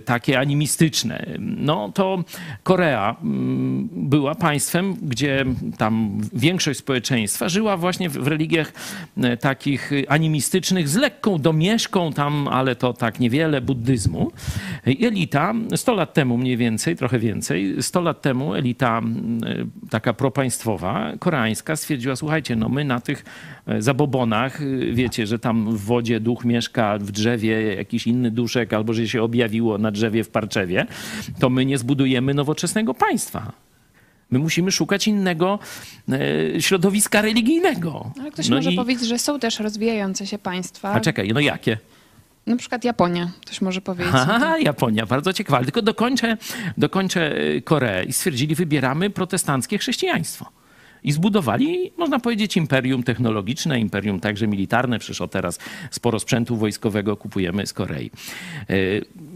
[0.05, 1.25] takie animistyczne.
[1.39, 2.23] No to
[2.63, 5.45] Korea mm, była państwem, gdzie
[5.77, 8.73] tam większość społeczeństwa żyła właśnie w, religiach
[9.17, 14.31] e, takich animistycznych z lekką domieszką tam, ale to tak niewiele buddyzmu.
[14.85, 21.13] Elita 100 lat temu mniej więcej, trochę więcej, 100 lat temu elita e, taka propaństwowa,
[21.19, 23.25] koreańska stwierdziła, słuchajcie, no my na tych
[23.67, 24.59] e, zabobonach,
[24.93, 29.23] wiecie, że tam w wodzie duch mieszka, w drzewie jakiś inny duszek, albo że się
[29.23, 30.85] objawiło na drzewie w Parczewie,
[31.39, 33.68] to my nie zbudujemy nowoczesnego państwa.
[34.31, 35.59] My musimy szukać innego
[36.55, 38.11] e, środowiska religijnego.
[38.21, 40.91] ale ktoś No może i- powiedzieć, że są też rozwijające się państwa.
[40.91, 41.77] A czekaj, no jakie?
[42.47, 44.13] Na przykład Japonia, ktoś może powiedzieć.
[44.15, 45.63] Aha, Japonia, bardzo ciekawa.
[45.63, 46.37] Tylko dokończę,
[46.77, 50.45] dokończę e, Koreę i stwierdzili, wybieramy protestanckie chrześcijaństwo.
[51.03, 54.99] I zbudowali, można powiedzieć, imperium technologiczne, imperium także militarne.
[54.99, 55.59] Przecież o teraz
[55.91, 58.11] sporo sprzętu wojskowego kupujemy z Korei.
[58.69, 58.73] E,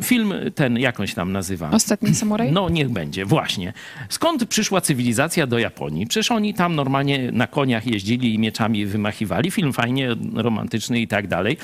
[0.04, 1.69] Film ten, jak on się tam nazywa?
[1.71, 2.52] Ostatni samuraj?
[2.52, 3.73] No niech będzie, właśnie.
[4.10, 6.08] Skąd przyszła cywilizacja do Japonii?
[6.08, 9.52] Przecież oni tam normalnie na koniach jeździli i mieczami wymachiwali.
[9.52, 11.58] Film fajnie, romantyczny i tak dalej.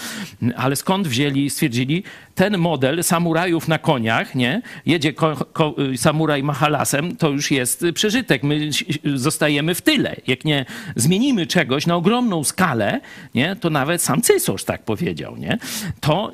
[0.55, 2.03] Ale skąd wzięli, stwierdzili,
[2.35, 4.61] ten model samurajów na koniach, nie?
[4.85, 8.43] Jedzie ko, ko, samuraj mahalasem, to już jest przeżytek.
[8.43, 8.69] My
[9.15, 10.15] zostajemy w tyle.
[10.27, 13.01] Jak nie zmienimy czegoś na ogromną skalę,
[13.35, 13.55] nie?
[13.55, 15.57] To nawet sam Cysarz tak powiedział, nie?
[15.99, 16.31] To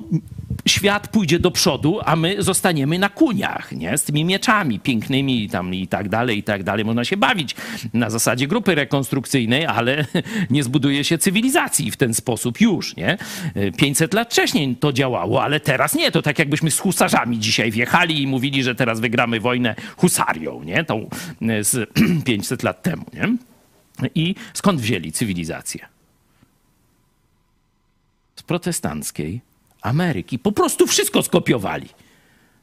[0.65, 3.97] świat pójdzie do przodu, a my zostaniemy na kuniach, nie?
[3.97, 6.85] Z tymi mieczami pięknymi tam i tak dalej, i tak dalej.
[6.85, 7.55] Można się bawić
[7.93, 10.05] na zasadzie grupy rekonstrukcyjnej, ale
[10.49, 13.17] nie zbuduje się cywilizacji w ten sposób już, nie?
[13.77, 16.11] 500 lat wcześniej to działało, ale teraz nie.
[16.11, 20.83] To tak jakbyśmy z husarzami dzisiaj wjechali i mówili, że teraz wygramy wojnę husarią, nie?
[20.83, 21.09] Tą
[21.41, 21.89] e, z
[22.25, 23.37] 500 lat temu, nie?
[24.15, 25.95] I skąd wzięli cywilizację?
[28.35, 29.41] z protestanckiej
[29.81, 30.39] Ameryki.
[30.39, 31.89] Po prostu wszystko skopiowali.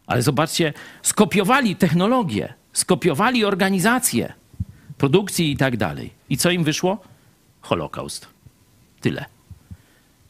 [0.07, 4.33] Ale zobaczcie, skopiowali technologię, skopiowali organizację
[4.99, 6.11] produkcji i tak dalej.
[6.29, 6.99] I co im wyszło?
[7.61, 8.27] Holokaust.
[9.01, 9.25] Tyle.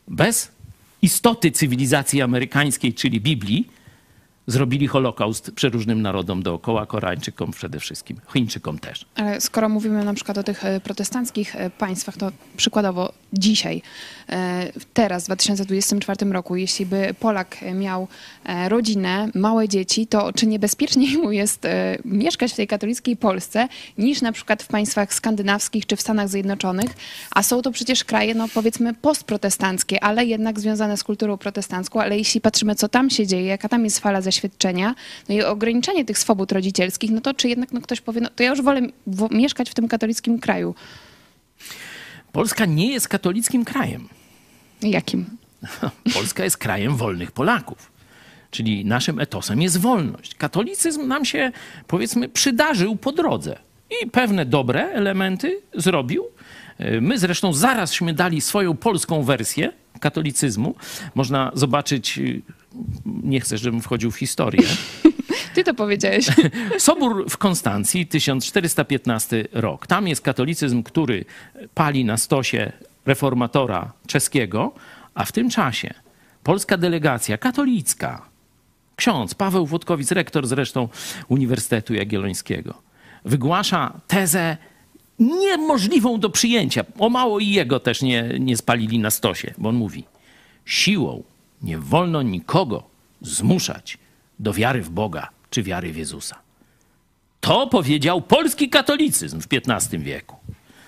[0.09, 0.53] Bez
[1.03, 3.71] istoty cywilizacji amerykańskiej, czyli Biblii,
[4.47, 9.05] zrobili Holokaust przeróżnym narodom dookoła, Koreańczykom przede wszystkim, Chińczykom też.
[9.15, 13.83] Ale skoro mówimy na przykład o tych e, protestanckich e, państwach, to przykładowo dzisiaj,
[14.29, 18.09] e, teraz w 2024 roku, jeśli by Polak miał
[18.69, 21.67] rodzinę, małe dzieci, to czy niebezpieczniej mu jest
[22.05, 26.91] mieszkać w tej katolickiej Polsce niż na przykład w państwach skandynawskich czy w Stanach Zjednoczonych,
[27.31, 32.19] a są to przecież kraje, no powiedzmy postprotestanckie, ale jednak związane z kulturą protestancką, ale
[32.19, 34.95] jeśli patrzymy, co tam się dzieje, jaka tam jest fala zaświadczenia,
[35.29, 38.43] no i ograniczenie tych swobód rodzicielskich, no to czy jednak no, ktoś powie, no to
[38.43, 38.81] ja już wolę
[39.31, 40.75] mieszkać w tym katolickim kraju.
[42.33, 44.09] Polska nie jest katolickim krajem.
[44.83, 45.25] Jakim?
[46.15, 47.93] Polska jest krajem wolnych Polaków.
[48.51, 50.35] Czyli naszym etosem jest wolność.
[50.35, 51.53] Katolicyzm nam się,
[51.87, 53.59] powiedzmy, przydarzył po drodze
[54.03, 56.25] i pewne dobre elementy zrobił.
[57.01, 60.75] My zresztą zarazśmy dali swoją polską wersję katolicyzmu.
[61.15, 62.21] Można zobaczyć,
[63.05, 64.69] nie chcę, żebym wchodził w historię,
[65.55, 66.27] Ty to powiedziałeś.
[66.79, 69.87] Sobór w Konstancji, 1415 rok.
[69.87, 71.25] Tam jest katolicyzm, który
[71.75, 72.73] pali na stosie
[73.07, 74.73] reformatora czeskiego,
[75.15, 75.95] a w tym czasie
[76.43, 78.23] polska delegacja katolicka,
[78.97, 80.89] ksiądz Paweł Włodkowic, rektor zresztą
[81.29, 82.75] Uniwersytetu Jagiellońskiego,
[83.25, 84.57] wygłasza tezę
[85.19, 86.85] niemożliwą do przyjęcia.
[86.99, 90.05] O mało i jego też nie, nie spalili na stosie, bo on mówi:
[90.65, 91.23] Siłą
[91.63, 92.83] nie wolno nikogo
[93.21, 93.99] zmuszać
[94.39, 96.39] do wiary w Boga czy wiary w Jezusa.
[97.41, 100.37] To powiedział polski katolicyzm w XV wieku.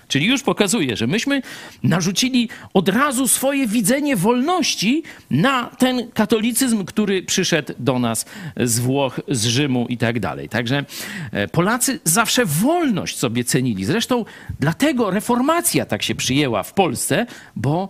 [0.07, 1.41] Czyli już pokazuje, że myśmy
[1.83, 8.25] narzucili od razu swoje widzenie wolności na ten katolicyzm, który przyszedł do nas
[8.57, 10.49] z Włoch, z Rzymu i tak dalej.
[10.49, 10.85] Także
[11.31, 13.85] e, Polacy zawsze wolność sobie cenili.
[13.85, 14.25] Zresztą
[14.59, 17.89] dlatego reformacja tak się przyjęła w Polsce, bo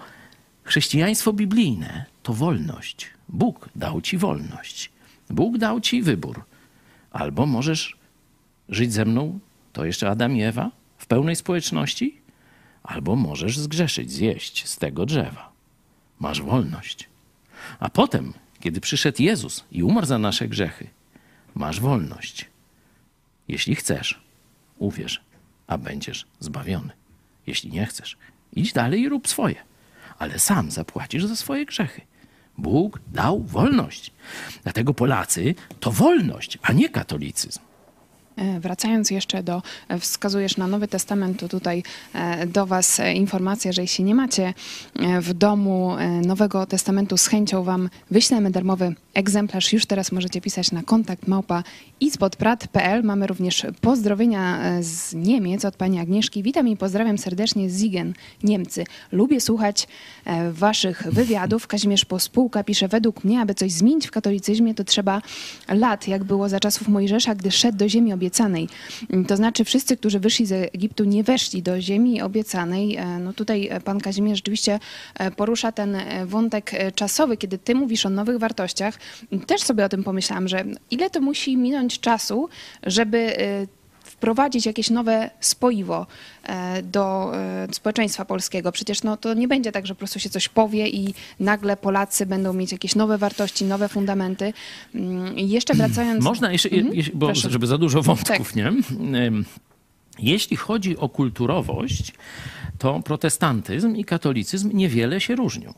[0.63, 3.07] chrześcijaństwo biblijne to wolność.
[3.29, 4.91] Bóg dał ci wolność.
[5.29, 6.43] Bóg dał ci wybór.
[7.11, 7.97] Albo możesz
[8.69, 9.39] żyć ze mną,
[9.73, 12.21] to jeszcze Adam i Ewa, w pełnej społeczności,
[12.83, 15.51] albo możesz zgrzeszyć, zjeść z tego drzewa.
[16.19, 17.09] Masz wolność.
[17.79, 20.87] A potem, kiedy przyszedł Jezus i umarł za nasze grzechy,
[21.55, 22.45] masz wolność.
[23.47, 24.21] Jeśli chcesz,
[24.77, 25.21] uwierz,
[25.67, 26.91] a będziesz zbawiony.
[27.47, 28.17] Jeśli nie chcesz,
[28.53, 29.55] idź dalej i rób swoje,
[30.19, 32.01] ale sam zapłacisz za swoje grzechy.
[32.57, 34.11] Bóg dał wolność.
[34.63, 37.59] Dlatego Polacy to wolność, a nie katolicyzm.
[38.35, 43.71] E, wracając jeszcze do, e, wskazujesz na Nowy Testament, to tutaj e, do Was informacja,
[43.71, 44.53] że jeśli nie macie
[45.21, 49.73] w domu Nowego Testamentu, z chęcią Wam wyślemy darmowy egzemplarz.
[49.73, 51.63] Już teraz możecie pisać na kontakt małpa
[51.99, 53.03] ispodprat.pl.
[53.03, 56.43] Mamy również pozdrowienia z Niemiec od Pani Agnieszki.
[56.43, 58.83] Witam i pozdrawiam serdecznie z Zigen, Niemcy.
[59.11, 59.87] Lubię słuchać
[60.51, 61.67] Waszych wywiadów.
[61.67, 65.21] Kazimierz Pospółka pisze, według mnie, aby coś zmienić w katolicyzmie, to trzeba
[65.69, 68.67] lat, jak było za czasów Mojżesza, gdy szedł do ziemi obiecanej obiecanej.
[69.27, 72.95] To znaczy wszyscy, którzy wyszli z Egiptu, nie weszli do ziemi obiecanej.
[72.95, 74.79] E, no tutaj e, pan Kazimierz rzeczywiście
[75.15, 78.99] e, porusza ten wątek czasowy, kiedy ty mówisz o nowych wartościach.
[79.47, 82.49] Też sobie o tym pomyślałam, że ile to musi minąć czasu,
[82.83, 83.35] żeby
[84.15, 86.07] wprowadzić jakieś nowe spoiwo
[86.43, 88.71] e, do e, społeczeństwa polskiego.
[88.71, 92.25] Przecież no, to nie będzie tak, że po prostu się coś powie i nagle Polacy
[92.25, 94.53] będą mieć jakieś nowe wartości, nowe fundamenty.
[94.95, 96.23] Mm, I jeszcze wracając...
[96.31, 97.05] Można jeszcze, mhm.
[97.13, 97.49] bo Proszę.
[97.49, 98.55] żeby za dużo wątków, tak.
[98.55, 98.71] nie?
[100.19, 102.13] Jeśli chodzi o kulturowość,
[102.77, 105.73] to protestantyzm i katolicyzm niewiele się różnią.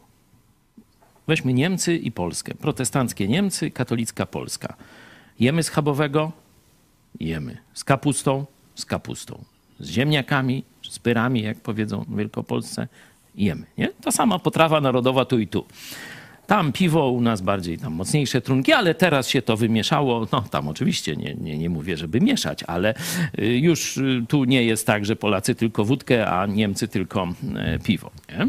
[1.27, 2.55] Weźmy Niemcy i Polskę.
[2.55, 4.75] Protestanckie Niemcy, katolicka Polska.
[5.39, 6.31] Jemy schabowego,
[7.19, 7.57] jemy.
[7.73, 9.43] Z kapustą, z kapustą.
[9.79, 12.87] Z ziemniakami, z pyrami, jak powiedzą w Wielkopolsce,
[13.35, 13.65] jemy.
[13.77, 13.87] Nie?
[13.87, 15.65] Ta sama potrawa narodowa tu i tu.
[16.47, 20.27] Tam piwo, u nas bardziej tam mocniejsze trunki, ale teraz się to wymieszało.
[20.31, 22.93] No tam oczywiście nie, nie, nie mówię, żeby mieszać, ale
[23.39, 27.79] y, już y, tu nie jest tak, że Polacy tylko wódkę, a Niemcy tylko e,
[27.79, 28.11] piwo.
[28.29, 28.47] Nie?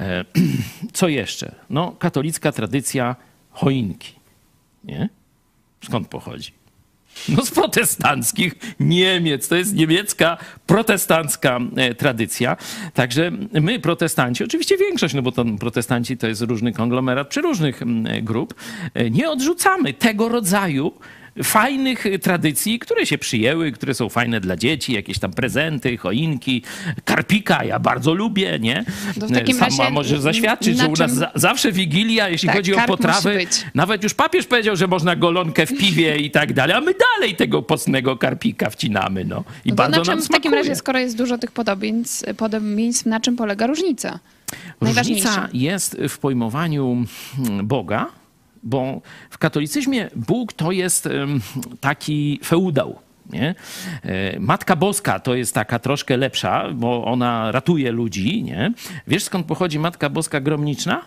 [0.00, 0.24] E,
[0.92, 1.54] co jeszcze?
[1.70, 3.16] No katolicka tradycja
[3.50, 4.12] choinki.
[4.84, 5.08] Nie?
[5.84, 6.52] Skąd pochodzi?
[7.28, 9.48] No z protestanckich Niemiec.
[9.48, 10.36] To jest niemiecka
[10.66, 12.56] protestancka e, tradycja.
[12.94, 17.80] Także my, protestanci, oczywiście większość, no bo to protestanci to jest różny konglomerat przeróżnych
[18.22, 18.54] grup,
[18.94, 20.92] e, nie odrzucamy tego rodzaju
[21.42, 26.62] fajnych tradycji, które się przyjęły, które są fajne dla dzieci, jakieś tam prezenty, choinki,
[27.04, 28.84] karpika, ja bardzo lubię, nie?
[29.16, 32.74] W takim Sama razie możesz zaświadczyć, że u nas za, zawsze Wigilia, jeśli tak, chodzi
[32.74, 36.80] o potrawy, nawet już papież powiedział, że można golonkę w piwie i tak dalej, a
[36.80, 39.44] my dalej tego postnego karpika wcinamy, no.
[39.64, 43.06] I no bardzo na czym nam w takim razie, skoro jest dużo tych podobieństw, podobieństw
[43.06, 44.18] na czym polega różnica?
[44.80, 47.04] Różnica jest w pojmowaniu
[47.62, 48.06] Boga,
[48.62, 51.08] bo w katolicyzmie Bóg to jest
[51.80, 52.98] taki feudał.
[53.32, 53.54] Nie?
[54.02, 58.42] E, Matka Boska to jest taka troszkę lepsza, bo ona ratuje ludzi.
[58.42, 58.72] Nie?
[59.06, 61.02] Wiesz skąd pochodzi Matka Boska Gromniczna?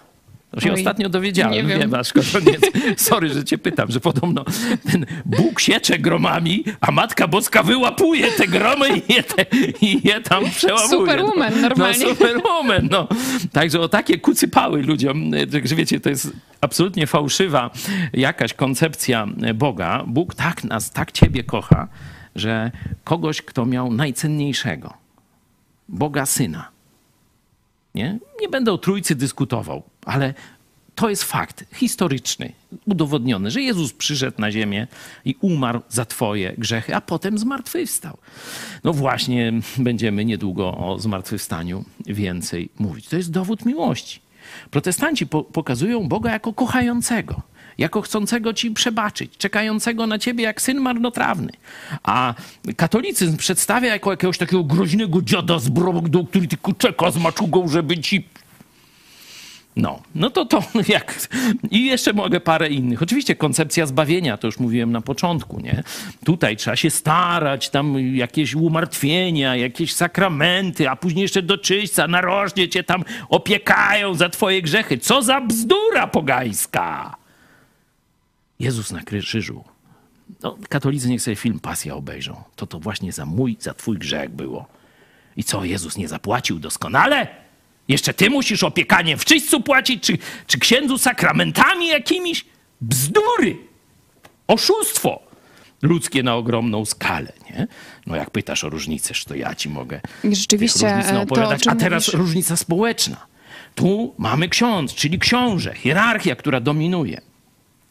[0.53, 1.53] To się Oj, ostatnio dowiedziałem.
[1.53, 1.89] Nie wiem.
[1.89, 2.61] Masz, koniec.
[3.07, 4.45] Sorry, że cię pytam, że podobno
[4.91, 9.45] ten Bóg siecze gromami, a Matka Boska wyłapuje te gromy i je, te,
[9.81, 10.89] i je tam przełamuje.
[10.89, 12.05] Superwoman, normalnie.
[12.05, 13.07] No, superwoman, no.
[13.51, 15.31] Także o takie kucypały ludziom,
[15.63, 17.71] że wiecie, to jest absolutnie fałszywa
[18.13, 20.03] jakaś koncepcja Boga.
[20.07, 21.87] Bóg tak nas, tak ciebie kocha,
[22.35, 22.71] że
[23.03, 24.93] kogoś, kto miał najcenniejszego,
[25.89, 26.69] Boga Syna,
[27.95, 28.19] nie?
[28.41, 30.33] nie będę o trójcy dyskutował, ale
[30.95, 32.53] to jest fakt historyczny,
[32.85, 34.87] udowodniony, że Jezus przyszedł na ziemię
[35.25, 38.17] i umarł za Twoje grzechy, a potem zmartwychwstał.
[38.83, 43.07] No właśnie, będziemy niedługo o zmartwychwstaniu więcej mówić.
[43.07, 44.19] To jest dowód miłości.
[44.71, 47.41] Protestanci po pokazują Boga jako kochającego
[47.77, 51.51] jako chcącego ci przebaczyć, czekającego na ciebie jak syn marnotrawny.
[52.03, 52.33] A
[52.75, 57.97] katolicyzm przedstawia jako jakiegoś takiego groźnego dziada z brodu, który tylko czeka z maczugą, żeby
[57.97, 58.27] ci
[59.75, 61.27] No, no to to jak.
[61.71, 63.01] I jeszcze mogę parę innych.
[63.01, 65.83] Oczywiście koncepcja zbawienia, to już mówiłem na początku, nie?
[66.25, 72.69] Tutaj trzeba się starać, tam jakieś umartwienia, jakieś sakramenty, a później jeszcze do czyśćca, narożnie
[72.69, 74.97] cię tam opiekają za twoje grzechy.
[74.97, 77.15] Co za bzdura pogańska!
[78.59, 79.63] Jezus na krzyżu.
[80.43, 82.43] No, katolicy niech sobie film Pasja obejrzą.
[82.55, 84.65] To to właśnie za mój, za twój grzech było.
[85.37, 87.42] I co, Jezus nie zapłacił doskonale?
[87.87, 90.17] Jeszcze ty musisz opiekanie w czyśćcu płacić, czy,
[90.47, 92.45] czy księdzu sakramentami jakimiś?
[92.81, 93.57] Bzdury!
[94.47, 95.19] Oszustwo!
[95.81, 97.67] Ludzkie na ogromną skalę, nie?
[98.07, 101.67] No jak pytasz o różnicę, to ja ci mogę rzeczywiście, różnic e, opowiadać.
[101.67, 103.27] A teraz mówisz- różnica społeczna.
[103.75, 107.21] Tu mamy ksiądz, czyli książę, hierarchia, która dominuje.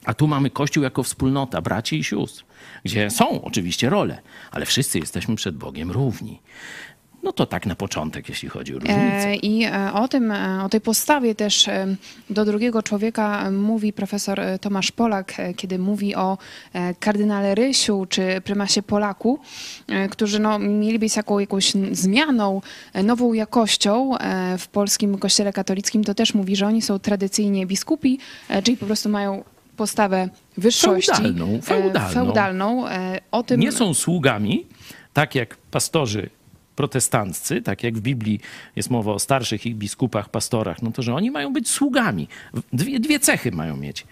[0.04, 2.44] A tu mamy Kościół jako wspólnota braci i sióstr,
[2.84, 6.40] gdzie są oczywiście role, ale wszyscy jesteśmy przed Bogiem równi.
[7.22, 9.28] No to tak na początek, jeśli chodzi o różnicę.
[9.28, 11.70] E, I e, o tym, e, o tej postawie też
[12.30, 16.38] do drugiego człowieka mówi profesor Tomasz Polak, kiedy mówi o
[17.00, 19.38] kardynale Rysiu czy prymasie Polaku,
[20.10, 22.60] którzy no, mieli być taką jakąś zmianą,
[23.04, 24.14] nową jakością
[24.58, 28.18] w polskim kościele katolickim, to też mówi, że oni są tradycyjnie biskupi,
[28.64, 29.44] czyli po prostu mają
[29.76, 31.12] postawę wyższości.
[31.12, 32.14] Feudalną, feudalną.
[32.14, 32.84] feudalną.
[33.30, 34.66] O tym Nie są sługami,
[35.12, 36.30] tak jak pastorzy
[36.76, 38.40] protestanccy, tak jak w Biblii
[38.76, 42.28] jest mowa o starszych ich biskupach, pastorach, no to że oni mają być sługami.
[42.72, 44.06] Dwie, dwie cechy mają mieć.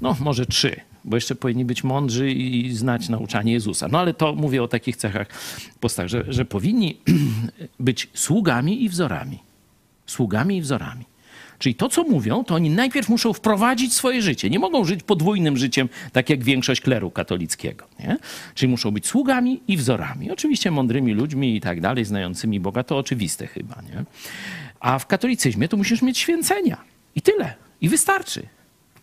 [0.00, 3.88] No może trzy, bo jeszcze powinni być mądrzy i znać nauczanie Jezusa.
[3.88, 5.28] No ale to mówię o takich cechach
[5.80, 7.00] postach, że, że powinni
[7.80, 9.38] być sługami i wzorami.
[10.06, 11.04] Sługami i wzorami.
[11.62, 14.50] Czyli to, co mówią, to oni najpierw muszą wprowadzić swoje życie.
[14.50, 17.86] Nie mogą żyć podwójnym życiem, tak jak większość kleru katolickiego.
[18.00, 18.16] Nie?
[18.54, 20.30] Czyli muszą być sługami i wzorami.
[20.30, 23.74] Oczywiście mądrymi ludźmi i tak dalej, znającymi Boga, to oczywiste chyba.
[23.82, 24.04] Nie?
[24.80, 26.76] A w katolicyzmie to musisz mieć święcenia.
[27.14, 27.54] I tyle.
[27.80, 28.42] I wystarczy.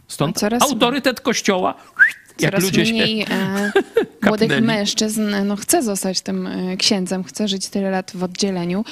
[0.07, 1.75] Stąd autorytet Kościoła,
[2.39, 3.71] jak Coraz ludzie mniej e,
[4.27, 8.85] młodych mężczyzn no, chce zostać tym e, księdzem, chce żyć tyle lat w oddzieleniu.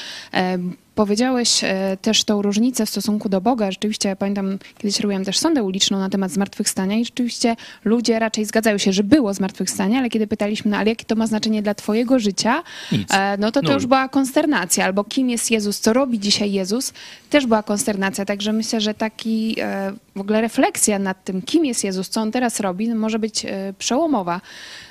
[0.97, 3.71] Powiedziałeś e, też tą różnicę w stosunku do Boga.
[3.71, 7.55] Rzeczywiście, ja pamiętam, kiedyś robiłam też sondę uliczną na temat zmartwychwstania i rzeczywiście
[7.85, 11.27] ludzie raczej zgadzają się, że było zmartwychwstanie, ale kiedy pytaliśmy, no ale jakie to ma
[11.27, 13.13] znaczenie dla twojego życia, Nic.
[13.13, 14.85] e, no to to już była konsternacja.
[14.85, 16.93] Albo kim jest Jezus, co robi dzisiaj Jezus,
[17.29, 18.25] też była konsternacja.
[18.25, 22.31] Także myślę, że taki e, w ogóle refleksja nad tym, kim jest Jezus, co on
[22.31, 23.45] teraz robi, no może być
[23.77, 24.41] przełomowa.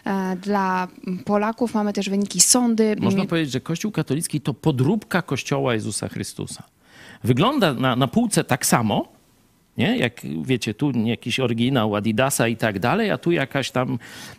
[0.06, 0.88] E, Dla
[1.24, 2.96] Polaków mamy też wyniki sądy.
[3.00, 6.62] Można powiedzieć, że Kościół katolicki to podróbka Kościoła Jezusa Chrystusa.
[7.24, 9.08] Wygląda na, na półce tak samo,
[9.78, 9.98] nie?
[9.98, 13.98] Jak wiecie, tu jakiś oryginał Adidasa i tak dalej, a tu jakaś tam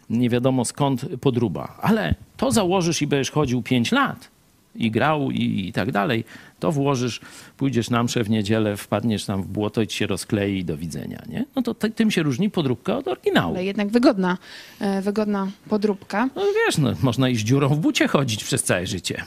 [0.10, 1.78] nie wiadomo skąd podruba.
[1.82, 4.37] Ale to założysz i będziesz chodził 5 lat
[4.78, 6.24] i grał i, i tak dalej,
[6.60, 7.22] to włożysz,
[7.58, 10.78] pójdziesz na mszę w niedzielę, wpadniesz tam w błoto i ci się rozklei i do
[10.78, 11.46] widzenia, nie?
[11.56, 13.54] No to ty- tym się różni podróbka od oryginału.
[13.56, 14.38] Ale jednak wygodna,
[14.80, 16.30] e, wygodna podróbka.
[16.36, 19.24] No wiesz, no, można i z dziurą w bucie chodzić przez całe życie.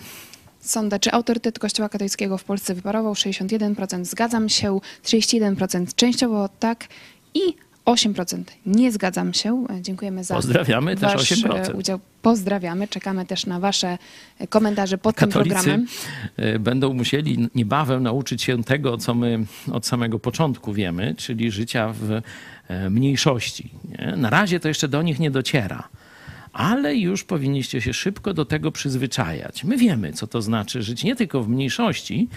[0.60, 3.12] Sonda, czy autorytet Kościoła katolickiego w Polsce wyparował?
[3.14, 6.88] 61% zgadzam się, 31% częściowo tak
[7.34, 7.40] i
[7.92, 9.66] 8% nie zgadzam się.
[9.80, 11.70] Dziękujemy za Pozdrawiamy też wasz 8%.
[11.70, 12.00] e, udział.
[12.22, 12.88] Pozdrawiamy.
[12.88, 13.98] Czekamy też na wasze
[14.38, 15.86] e, komentarze pod tym Katolicy programem.
[16.36, 21.94] e, będą musieli niebawem nauczyć się tego, co my od samego początku wiemy, czyli życia
[22.00, 22.20] w
[22.90, 23.70] mniejszości.
[23.88, 24.16] Nie?
[24.16, 25.88] Na razie to jeszcze do nich nie dociera.
[26.52, 29.64] Ale już powinniście się szybko do tego przyzwyczajać.
[29.64, 32.28] My wiemy, co to znaczy żyć nie tylko w mniejszości,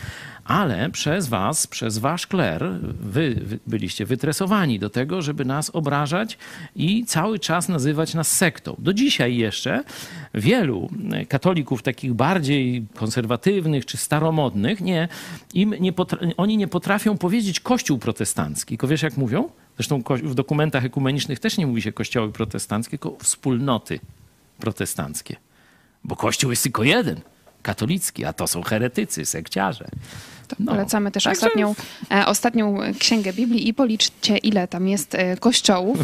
[0.46, 2.66] ale przez was, przez wasz kler,
[3.00, 6.38] wy, byliście wytresowani do tego, żeby nas obrażać
[6.76, 8.76] i cały czas nazywać nas sektą.
[8.80, 9.84] Do dzisiaj jeszcze
[10.34, 10.90] wielu
[11.30, 15.08] katolików takich bardziej konserwatywnych czy staromodnych, nie,
[15.54, 15.94] im nie
[16.38, 18.68] oni nie potrafią powiedzieć kościół protestancki.
[18.74, 19.50] Tylko wiesz jak mówią?
[19.78, 24.00] Zresztą w dokumentach ekumenicznych też nie mówi się kościoły protestanckie, tylko wspólnoty
[24.60, 25.36] protestanckie.
[26.04, 27.22] Bo kościół jest tylko jeden,
[27.64, 29.86] katolicki, a to są heretycy, sekciarze.
[30.60, 30.72] No.
[30.72, 31.76] Polecamy też Także- ostatnią,
[32.12, 35.98] e, ostatnią księgę Biblii i policzcie, ile tam jest e, kościołów.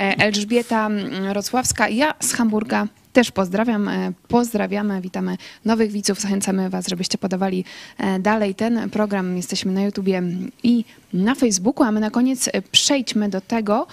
[0.00, 2.86] E, Elżbieta mm, Rocławska, ja z Hamburga
[3.16, 3.88] też pozdrawiam.
[3.88, 6.20] E, Pozdrawiamy, witamy nowych widzów.
[6.20, 7.64] Zachęcamy Was, żebyście podawali
[7.98, 9.36] e, dalej ten program.
[9.36, 10.22] Jesteśmy na YouTubie
[10.62, 13.86] i na Facebooku, a my na koniec e, przejdźmy do tego,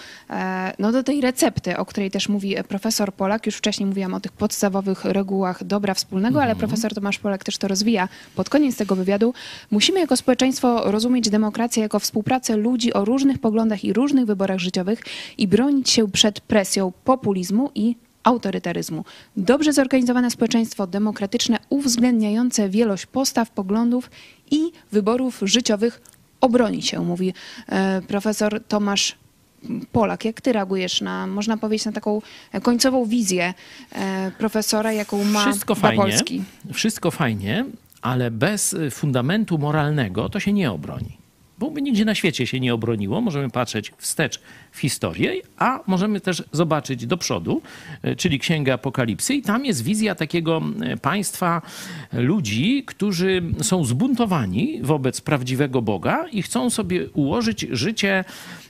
[0.79, 3.45] no do tej recepty, o której też mówi profesor Polak.
[3.45, 7.67] Już wcześniej mówiłam o tych podstawowych regułach dobra wspólnego, ale profesor Tomasz Polak też to
[7.67, 9.33] rozwija pod koniec tego wywiadu.
[9.71, 15.03] Musimy jako społeczeństwo rozumieć demokrację jako współpracę ludzi o różnych poglądach i różnych wyborach życiowych
[15.37, 19.05] i bronić się przed presją populizmu i autorytaryzmu.
[19.37, 24.09] Dobrze zorganizowane społeczeństwo demokratyczne, uwzględniające wielość postaw, poglądów
[24.51, 26.01] i wyborów życiowych
[26.41, 27.33] obroni się, mówi
[27.67, 29.15] e, profesor Tomasz
[29.91, 30.25] Polak.
[30.25, 32.21] Jak ty reagujesz na, można powiedzieć, na taką
[32.63, 33.53] końcową wizję
[33.91, 36.43] e, profesora, jaką ma Wszystko fajnie, Polski?
[36.73, 37.65] wszystko fajnie,
[38.01, 41.22] ale bez fundamentu moralnego to się nie obroni.
[41.63, 43.21] Bo by nigdzie na świecie się nie obroniło.
[43.21, 44.41] Możemy patrzeć wstecz
[44.71, 47.61] w historię, a możemy też zobaczyć do przodu,
[48.05, 49.33] y, czyli Księgę Apokalipsy.
[49.33, 50.61] I tam jest wizja takiego
[50.93, 51.61] y, państwa
[52.13, 58.23] ludzi, którzy są zbuntowani wobec prawdziwego Boga i chcą sobie ułożyć życie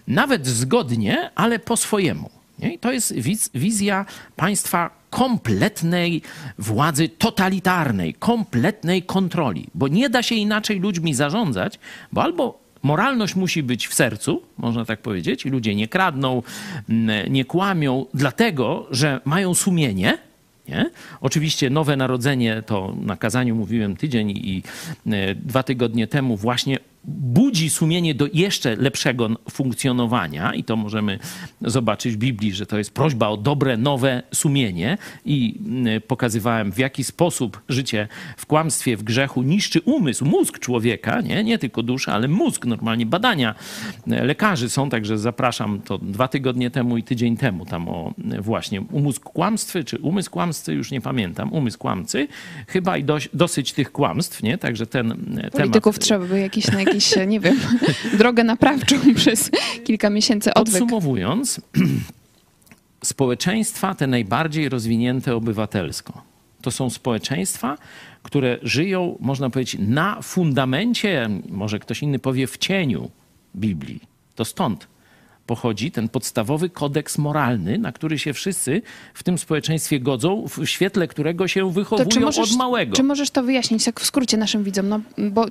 [0.07, 2.29] nawet zgodnie, ale po swojemu.
[2.59, 6.21] I to jest wiz- wizja państwa kompletnej
[6.57, 11.79] władzy totalitarnej, kompletnej kontroli, bo nie da się inaczej ludźmi zarządzać,
[12.11, 16.43] bo albo moralność musi być w sercu, można tak powiedzieć, ludzie nie kradną,
[16.89, 20.17] mm, nie kłamią, dlatego że mają sumienie.
[20.67, 20.89] Nie?
[21.21, 24.63] Oczywiście nowe narodzenie, to na kazaniu mówiłem tydzień i
[25.07, 31.19] e, dwa tygodnie temu, właśnie budzi sumienie do jeszcze lepszego funkcjonowania i to możemy
[31.61, 36.77] zobaczyć w Biblii, że to jest prośba o dobre, nowe sumienie i mm, pokazywałem w
[36.77, 42.13] jaki sposób życie w kłamstwie, w grzechu niszczy umysł, mózg człowieka, nie, nie tylko duszę,
[42.13, 43.55] ale mózg, normalnie badania
[44.07, 49.21] lekarzy są, także zapraszam to dwa tygodnie temu i tydzień temu tam o właśnie umysł
[49.21, 52.27] kłamstwy, czy umysł kłamstwy, już nie pamiętam, umysł kłamcy,
[52.67, 55.09] chyba i dość, dosyć tych kłamstw, nie, także ten
[55.51, 56.05] Polityków temat...
[56.05, 57.59] trzeba by jakiś na jakiś, nie wiem,
[58.17, 59.51] drogę naprawczą przez
[59.83, 60.79] kilka miesięcy odwyk.
[60.79, 61.61] Podsumowując,
[63.03, 66.33] społeczeństwa te najbardziej rozwinięte obywatelsko
[66.63, 67.77] to są społeczeństwa,
[68.23, 73.09] które żyją, można powiedzieć, na fundamencie, może ktoś inny powie, w cieniu
[73.55, 73.99] Biblii.
[74.35, 74.87] To stąd
[75.45, 78.81] pochodzi ten podstawowy kodeks moralny, na który się wszyscy
[79.13, 82.95] w tym społeczeństwie godzą, w świetle którego się wychowują od małego.
[82.95, 84.89] Czy możesz to wyjaśnić tak w skrócie naszym widzom?
[84.89, 85.45] No, bo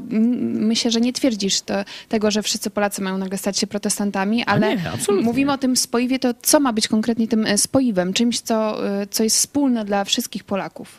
[0.52, 1.74] myślę, że nie twierdzisz to,
[2.08, 4.82] tego, że wszyscy Polacy mają nagle stać się protestantami, ale nie,
[5.22, 8.12] mówimy o tym spoiwie, to co ma być konkretnie tym e, spoiwem?
[8.12, 10.98] Czymś, co, e, co jest wspólne dla wszystkich Polaków?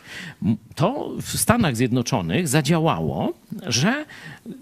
[0.74, 3.32] To w Stanach Zjednoczonych zadziałało,
[3.66, 4.04] że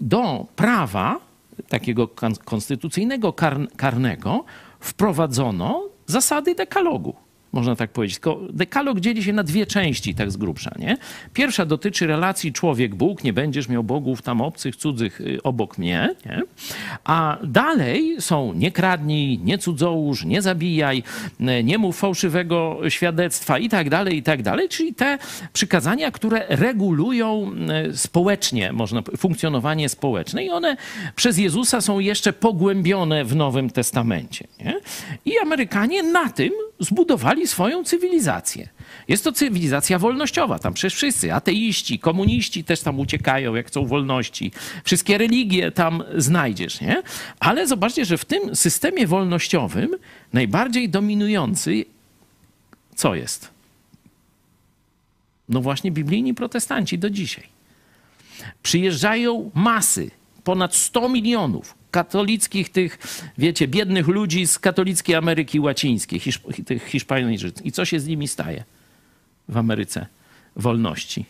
[0.01, 1.32] do prawa
[1.67, 2.07] takiego
[2.45, 3.33] konstytucyjnego
[3.77, 4.45] karnego
[4.79, 7.15] wprowadzono zasady dekalogu
[7.53, 8.15] można tak powiedzieć.
[8.15, 10.71] Tylko dekalog dzieli się na dwie części, tak z grubsza.
[10.79, 10.97] Nie?
[11.33, 16.15] Pierwsza dotyczy relacji człowiek-Bóg, nie będziesz miał bogów tam obcych, cudzych y, obok mnie.
[16.25, 16.41] Nie?
[17.03, 21.03] A dalej są nie kradnij, nie cudzołóż, nie zabijaj,
[21.41, 24.69] y, nie mów fałszywego świadectwa i tak dalej, i tak dalej.
[24.69, 25.17] Czyli te
[25.53, 27.51] przykazania, które regulują
[27.91, 30.77] y, społecznie, można funkcjonowanie społeczne i one
[31.15, 34.47] przez Jezusa są jeszcze pogłębione w Nowym Testamencie.
[34.59, 34.75] Nie?
[35.25, 38.69] I Amerykanie na tym zbudowali swoją cywilizację.
[39.07, 40.59] Jest to cywilizacja wolnościowa.
[40.59, 44.51] Tam przecież wszyscy, ateiści, komuniści też tam uciekają, jak chcą wolności.
[44.83, 47.03] Wszystkie religie tam znajdziesz, nie?
[47.39, 49.89] Ale zobaczcie, że w tym systemie wolnościowym
[50.33, 51.85] najbardziej dominujący
[52.95, 53.51] co jest?
[55.49, 57.47] No właśnie biblijni protestanci do dzisiaj.
[58.63, 60.11] Przyjeżdżają masy,
[60.43, 62.97] ponad 100 milionów katolickich tych,
[63.37, 67.65] wiecie, biednych ludzi z katolickiej Ameryki Łacińskiej, Hiszp tych Hiszpańczyków.
[67.65, 68.63] I co się z nimi staje
[69.49, 70.05] w Ameryce
[70.55, 71.25] wolności?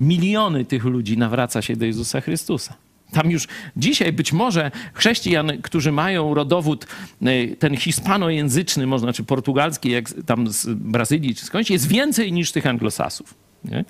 [0.00, 2.74] Miliony tych ludzi nawraca się do Jezusa Chrystusa.
[3.12, 6.86] Tam już dzisiaj być może chrześcijan, którzy mają rodowód
[7.22, 12.52] e, ten hispanojęzyczny, można czy portugalski, jak tam z Brazylii czy skądś, jest więcej niż
[12.52, 13.41] tych anglosasów.
[13.64, 13.84] Nie?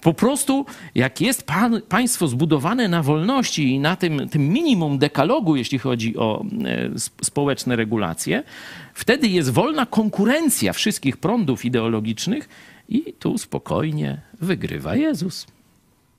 [0.00, 5.56] Po prostu, jak jest pan, państwo zbudowane na wolności i na tym, tym minimum dekalogu,
[5.56, 6.90] jeśli chodzi o e,
[7.22, 8.42] społeczne regulacje,
[8.94, 12.48] wtedy jest wolna konkurencja wszystkich prądów ideologicznych
[12.88, 15.46] i tu spokojnie wygrywa Jezus.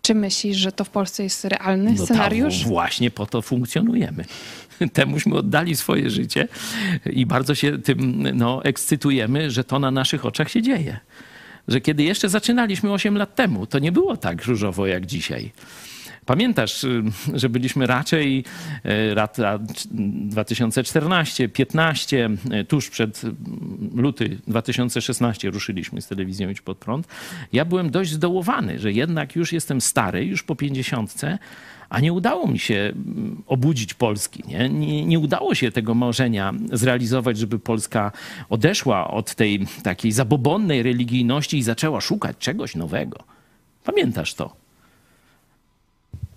[0.02, 2.60] Czy myślisz, że to w Polsce jest realny no scenariusz?
[2.60, 4.26] Tam właśnie po to funkcjonujemy.
[4.94, 6.48] Temuśmy oddali swoje życie
[7.06, 11.00] i bardzo się tym no, ekscytujemy, że to na naszich oczach się dzieje
[11.68, 15.52] że kiedy jeszcze zaczynaliśmy 8 lat temu, to nie było tak różowo jak dzisiaj.
[16.26, 17.04] Pamiętasz, y,
[17.34, 18.44] że byliśmy raczej
[18.86, 19.60] y, lata
[19.92, 22.30] 2014, 15,
[22.62, 23.22] y, tuż przed
[23.96, 27.08] luty 2016 ruszyliśmy z telewizją Idź Pod Prąd.
[27.54, 31.38] Ja byłem dość zdołowany, że jednak już jestem stary, już po pięćdziesiątce,
[31.96, 34.44] a nie udało mi się mm, obudzić Polski.
[34.48, 34.70] Nie?
[34.70, 35.06] nie?
[35.06, 38.12] Nie, udało się tego marzenia zrealizować, żeby Polska
[38.50, 43.18] odeszła od tej takiej zabobonnej religijności i zaczęła szukać czegoś nowego.
[43.84, 44.65] Pamiętasz to?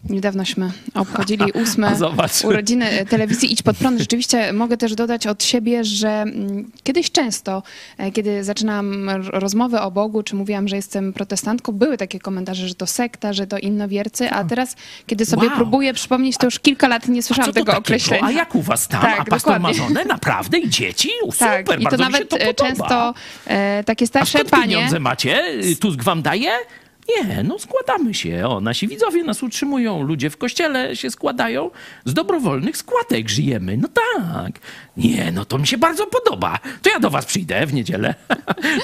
[0.04, 1.96] Niedawnośmy obchodzili ósme
[2.44, 3.98] urodziny telewizji Idź Pod Prąd.
[4.00, 7.62] Rzeczywiście mogę też dodać od siebie, że mm, kiedyś często,
[7.98, 12.68] e, kiedy zaczynałam r- rozmowę o Bogu, czy mówiłam, że jestem protestantką, były takie komentarze,
[12.68, 14.76] że to sekta, że to innowiercy, a teraz,
[15.06, 15.56] kiedy sobie Wow.
[15.56, 17.78] próbuję przypomnieć, to już kilka lat nie A słyszałam tego takiego?
[17.78, 18.24] określenia.
[18.24, 19.00] A jak u was tam?
[19.00, 19.80] Tak, A pastor dokładnie.
[19.80, 20.04] ma żonę?
[20.04, 20.58] Naprawdę?
[20.58, 21.08] I dzieci?
[21.24, 23.14] U, Tak, super, i to nawet to e, często
[23.46, 24.74] e, takie A starsze skąd panie...
[24.74, 25.42] pieniądze macie?
[25.80, 26.50] Tusk wam daje?
[27.08, 28.48] Nie, no składamy się.
[28.48, 31.70] O, nasi widzowie nas utrzymują, ludzie w kościele się składają.
[32.04, 33.76] Z dobrowolnych składek żyjemy.
[33.76, 34.58] No tak.
[34.96, 36.58] Nie, no to mi się bardzo podoba.
[36.82, 38.14] To ja do was przyjdę w niedzielę.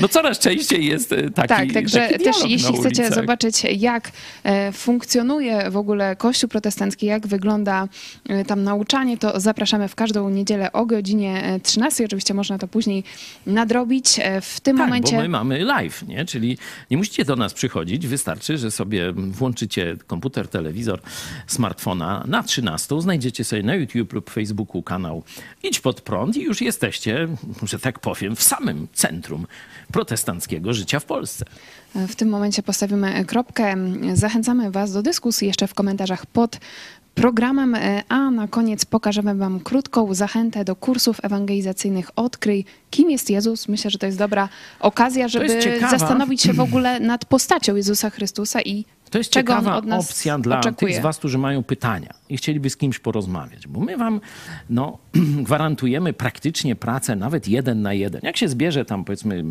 [0.01, 4.11] No coraz częściej jest e, taki Tak, także taki też jeśli chcecie zobaczyć, jak
[4.45, 7.89] e, funkcjonuje w ogóle Kościół protestancki, jak wygląda
[8.29, 12.05] e, tam nauczanie, to zapraszamy w każdą niedzielę o godzinie e, 13.
[12.05, 13.05] Oczywiście można to później
[13.47, 14.21] nadrobić.
[14.41, 16.25] W tym Tak, momencie bo my mamy live, nie?
[16.25, 16.59] Czyli
[16.91, 21.01] nie musicie do nas przychodzić, wystarczy, że sobie włączycie komputer, telewizor,
[21.47, 25.23] smartfona na 13, znajdziecie sobie na YouTube lub Facebooku kanał
[25.63, 27.29] Idź pod prąd i już jesteście,
[27.63, 29.47] że tak powiem, w samym centrum
[29.93, 31.45] protestanckiego życia w Polsce.
[31.95, 33.77] W tym momencie postawimy kropkę.
[34.15, 36.59] Zachęcamy Was do dyskusji jeszcze w komentarzach pod
[37.15, 43.31] programem, e, a na koniec pokażemy Wam krótką zachętę do kursów ewangelizacyjnych Odkryj, kim jest
[43.31, 43.69] Jezus.
[43.69, 44.49] Myślę, że to jest dobra
[44.81, 48.85] okazja, żeby jest zastanowić się w ogóle nad postacią Jezusa Chrystusa i
[49.15, 50.93] To jest czego ciekawa opcja dla oczekuje.
[50.93, 54.21] tych z was, którzy mają pytania i chcieliby z kimś porozmawiać, bo my wam
[54.71, 54.99] no,
[55.47, 58.21] gwarantujemy praktycznie pracę nawet jeden na jeden.
[58.25, 59.45] Jak się zbierze tam powiedzmy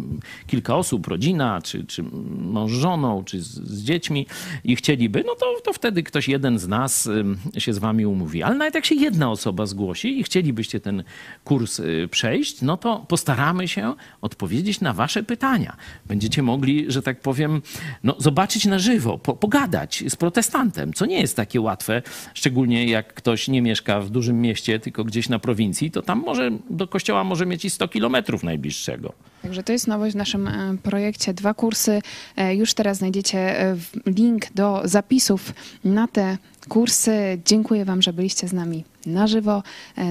[0.47, 2.03] kilka osób, rodzina, czy, czy
[2.39, 4.25] mąż żoną, czy z, z dziećmi
[4.63, 7.09] i chcieliby, no to, to wtedy ktoś jeden z nas
[7.57, 8.43] się z wami umówi.
[8.43, 11.03] Ale nawet jak się jedna osoba zgłosi i chcielibyście ten
[11.43, 15.75] kurs y, przejść, no to postaramy się odpowiedzieć na wasze pytania.
[16.05, 17.61] Będziecie mogli, że tak powiem,
[18.03, 22.01] no, zobaczyć na żywo, po, pogadać z protestantem, co nie jest takie łatwe,
[22.33, 26.51] szczególnie jak ktoś nie mieszka w dużym mieście, tylko gdzieś na prowincji, to tam może
[26.69, 29.13] do kościoła może mieć i 100 kilometrów najbliższego.
[29.43, 31.33] Także to jest nowość w naszym e, projekcie.
[31.33, 32.01] Dwa kursy.
[32.35, 36.37] E, Już teraz znajdziecie e, link do zapisów na te
[36.69, 37.41] kursy.
[37.45, 39.63] Dziękuję Wam, że byliście z nami na żywo.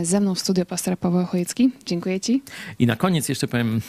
[0.02, 1.70] Ze mną w studio pastor Paweł Chojecki.
[1.86, 2.42] Dziękuję Ci.
[2.78, 3.80] I na koniec jeszcze powiem,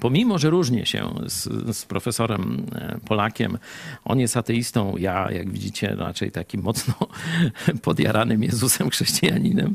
[0.00, 2.66] pomimo, że różnię się z, z profesorem
[3.08, 3.58] Polakiem,
[4.04, 6.94] on jest ateistą, ja, jak widzicie, raczej takim mocno
[7.82, 9.74] podjaranym Jezusem chrześcijaninem,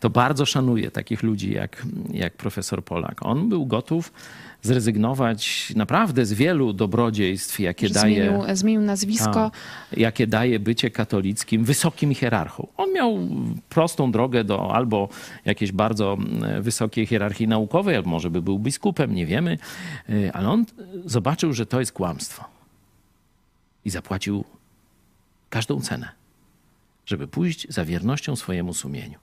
[0.00, 3.26] to bardzo szanuję takich ludzi jak, jak profesor Polak.
[3.26, 4.12] On był gotów
[4.62, 9.40] zrezygnować naprawdę z wielu dobrodziejstw, jakie daje Zmienił, zmienił nazwisko.
[9.40, 9.50] a,
[9.96, 12.66] jakie daje bycie katolickim wysokim hierarchą.
[12.76, 13.18] On miał
[13.68, 15.08] prostą drogę do albo
[15.44, 16.16] jakiejś bardzo
[16.60, 19.58] wysokiej hierarchii naukowej, albo może by był biskupem, nie wiemy,
[20.10, 20.64] Y, ale on
[21.04, 22.44] zobaczył, że to jest kłamstwo.
[23.84, 24.44] I zapłacił
[25.50, 26.08] każdą cenę,
[27.06, 29.18] żeby pójść za wiernością swojemu sumieniu.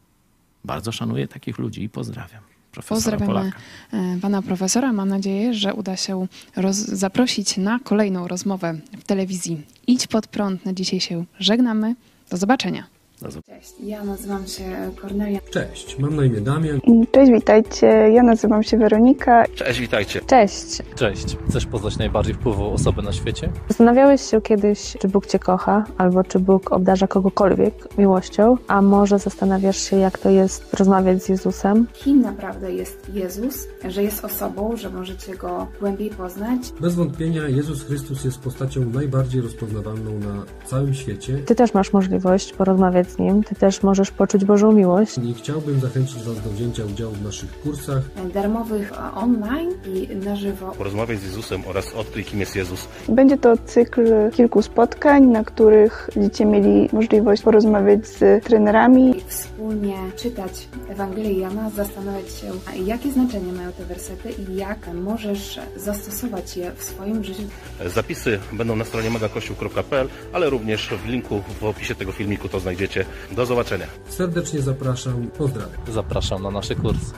[0.66, 2.44] Bardzo szanuję takich ludzi i pozdrawiam.
[2.82, 3.58] Pozdrawiamy Polaka.
[3.94, 4.94] e, pana profesora.
[4.94, 9.62] Mam nadzieję, że uda się roz- zaprosić na kolejną rozmowę w telewizji.
[9.88, 10.66] Idź pod prąd.
[10.66, 11.96] Na dzisiaj się żegnamy.
[12.30, 12.84] Do zobaczenia.
[13.32, 14.64] Cześć, ja nazywam się
[15.02, 15.40] Kornelia.
[15.52, 16.80] Cześć, mam na imię Damian.
[17.12, 17.88] Cześć, witajcie.
[17.88, 19.46] Ja nazywam się Weronika.
[19.56, 20.22] Cześć, witajcie.
[20.28, 20.82] Cześć.
[20.96, 21.38] Cześć.
[21.50, 23.50] Chcesz poznać najbardziej wpływową osobę na świecie?
[23.68, 29.20] Zastanawiałeś się kiedyś, czy Bóg Cię kocha, albo czy Bóg obdarza kogokolwiek miłością, a może
[29.20, 31.88] zastanawiasz się, jak to jest rozmawiać z Jezusem?
[31.94, 36.62] kim naprawdę jest Jezus, że jest osobą, że możecie go głębiej poznać.
[36.82, 42.54] Bez wątpienia Jezus Chrystus jest postacią najbardziej rozpoznawalną na całym świecie Ty też masz możliwość
[42.54, 45.18] porozmawiać z Nim, Ty też możesz poczuć Bożą miłość.
[45.18, 48.04] i chciałbym zachęcić Was do wzięcia udziału w naszych kursach.
[48.34, 50.72] Darmowych online i na żywo.
[50.78, 52.88] Porozmawiaj z Jezusem oraz odkryj, kim jest Jezus.
[53.10, 59.18] Będzie to cykl kilku spotkań, na których będziecie mieli możliwość porozmawiać z trenerami.
[59.18, 62.52] I wspólnie czytać Ewangelię Jana, zastanawiać się,
[62.86, 67.42] jakie znaczenie mają te wersety i jak możesz zastosować je w swoim życiu.
[67.86, 73.03] Zapisy będą na stronie megakościół.pl, ale również w linku w opisie tego filmiku to znajdziecie.
[73.32, 73.86] Do zobaczenia.
[74.10, 75.80] Serdecznie zapraszam, pozdrawiam.
[75.92, 77.14] Zapraszam na nasze kursy.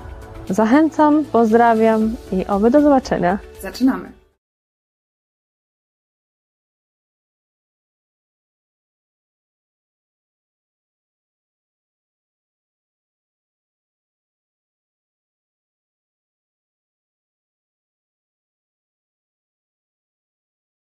[0.49, 3.39] Zachęcam, pozdrawiam i oby do zobaczenia.
[3.61, 4.24] Zaczynamy!